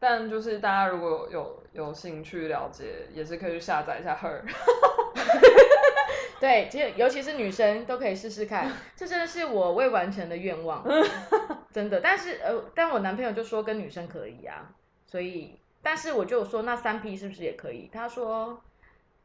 [0.00, 4.40] 但就是大家如果有有兴趣了解，也是可以去下载一下 Her。
[6.40, 10.82] 对，其实尤其是女生都可以试试看，这真的是我未完成的愿望，
[11.70, 12.00] 真的。
[12.00, 14.72] 但是呃，但我男朋友就说跟女生可以啊，
[15.06, 17.90] 所以，但是我就说那三 P 是不是也可以？
[17.92, 18.58] 他说，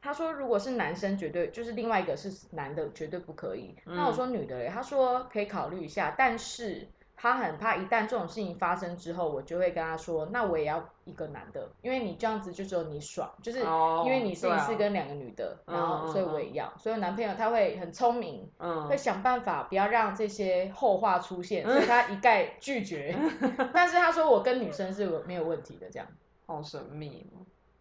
[0.01, 3.73] 他说如果是男生绝对就是另外一个是男的绝对不可以。
[3.85, 6.85] 那我说女的嘞，他说可以考虑一下，但是。
[7.17, 16.71] 他很怕，一旦这种事情发生之后，我就会跟他说：“那我也要一个男的，因为你这样子就只有你爽，就是因为你是一次跟两个女的，然后所以我也要。
[16.77, 18.49] 所以男朋友他会很聪明，
[18.89, 23.17] 会想办法不要让这些后话出现，所以 他一概拒绝。
[23.73, 26.07] 但是他说我跟女生是没有问题的，这样
[26.45, 27.25] 好神秘。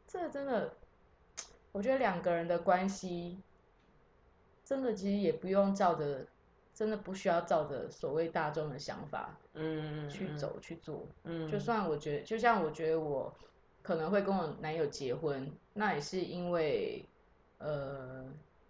[0.07, 0.75] 这真的，
[1.73, 3.41] 我觉得两个人的关系
[4.65, 6.25] 真的其实也不用照着。
[6.75, 13.33] 真的不需要照着所谓大众的想法，嗯，去走去做，嗯，就算我觉得，就像我觉得我
[13.81, 17.07] 可能会跟我男友结婚，那也是因为，
[17.59, 18.25] 呃，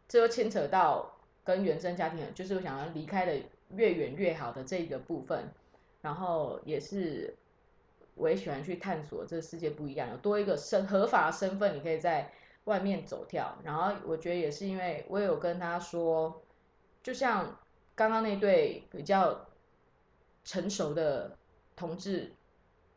[0.06, 3.40] 这又牵扯到跟原生家庭，就是我想要离开的
[3.70, 5.48] 越远越好的这个部分，
[6.02, 7.35] 然后也是
[8.16, 12.31] 我也喜欢去探索这个世界不一样，有多一个身合法身份，你可以在
[12.64, 16.43] 外面走跳，然后我觉得也是因为我有跟他说，
[17.02, 17.59] 就像。
[17.94, 19.46] 刚刚那对比较
[20.44, 21.36] 成熟的
[21.76, 22.32] 同志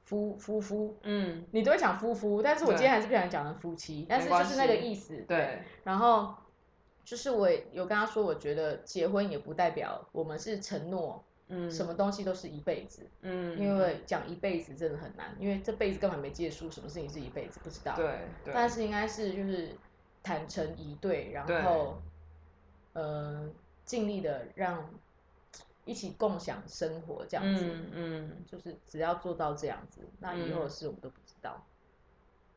[0.05, 5.61] 夫夫妇，嗯，你都会讲夫妇，但是我今天还是不想讲成夫妻，但是就是那个意思，对。
[5.83, 6.33] 然后
[7.03, 18.19] 就是我有跟他说，我觉得结婚也不代表我们是承诺，嗯，什么东西都是一辈子，嗯，因为讲一辈子真的很难，因为这辈子根本没结束，什么事情是一辈子不知道，对。
[18.53, 19.69] 但是应该是就是
[20.23, 22.01] 坦诚以对，然后，
[22.93, 23.47] 呃。
[23.87, 24.87] 尽力的让
[25.85, 31.65] 一起共享生活这样子，嗯，就是只要做到这样子，那以后的事我们都不知道。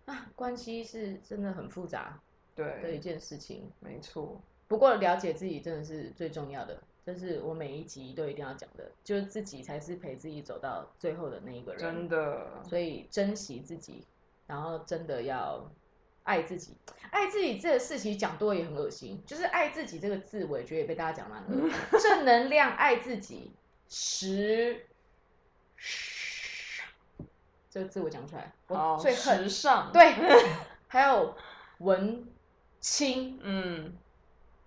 [0.07, 2.21] 啊，关系是真的很复杂，
[2.57, 4.41] 对的一件事情，没错。
[4.67, 12.65] 不过了解自己真的是最重要的，这是我每一集都一定要讲的，就是自己才是陪自己走到最后的那一个人，真的。
[12.65, 14.05] 所以珍惜自己，
[14.47, 15.71] 然后真的要。
[16.25, 16.77] 爱自己，
[17.11, 19.23] 爱自己这个事情讲多也很恶心。
[19.27, 21.69] 就是爱自己这个字，我也觉得也被大家讲蛮恶
[21.99, 23.53] 正能量，爱自己，
[23.89, 24.87] 时，
[27.71, 29.91] 这个字我讲出来，我最时尚。
[29.93, 30.15] 对，
[30.89, 31.35] 还有
[31.79, 32.29] 文
[32.81, 33.97] 青，嗯，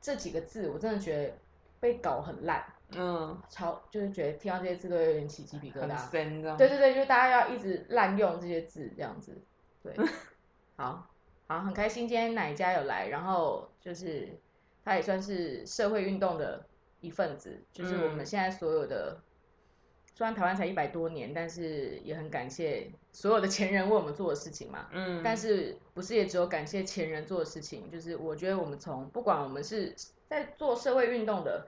[0.01, 1.37] 这几个字我真的觉得
[1.79, 6.09] 被搞很烂，嗯，超就是觉得听到这些字都有点起鸡皮疙瘩。
[6.57, 9.41] 对对对，就大家要一直滥用这些字，这样子。
[9.81, 9.93] 对，
[10.75, 11.07] 好。
[11.53, 14.27] 好，很开心今天奶家有来，然后就是
[14.83, 16.65] 他也算是社会运动的
[16.99, 19.21] 一份子，就是我们现在所有的，
[20.15, 24.87] 虽然台湾才一百多年，但是也很感谢所有的前人为我们做的事情嘛。
[24.93, 27.87] 嗯，但是不是也只有感谢前人做的事情？
[27.91, 29.93] 就是我觉得我们从不管我们是
[30.27, 31.67] 在做社会运动的。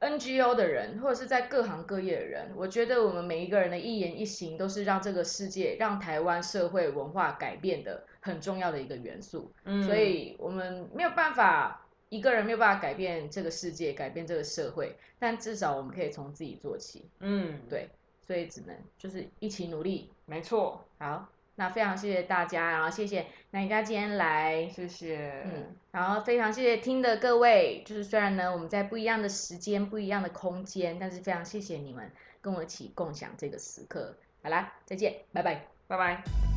[0.00, 9.52] NGO 的人，或者是在各行各业的人，我觉得我们每一个人的一言一行，都是让这个世界、让台湾社会文化改变的很重要的一个元素。
[9.64, 17.06] 嗯，所以我们没有办法，一个人没有办法改变这个世界、改变这个社会，但至少我们可以从自己做起。
[17.20, 17.90] 嗯，对，
[18.26, 20.10] 所以只能就是一起努力。
[20.24, 21.28] 没错，好。
[21.54, 34.16] 那非常谢谢大家，然后谢谢南家今天来，谢谢，嗯，然后非常谢谢听的各位，就是虽然呢我们在不一样的时间、不一样的空间，但是非常谢谢你们跟我一起共享这个时刻。
[34.42, 36.51] 好啦，再见，拜拜，拜拜。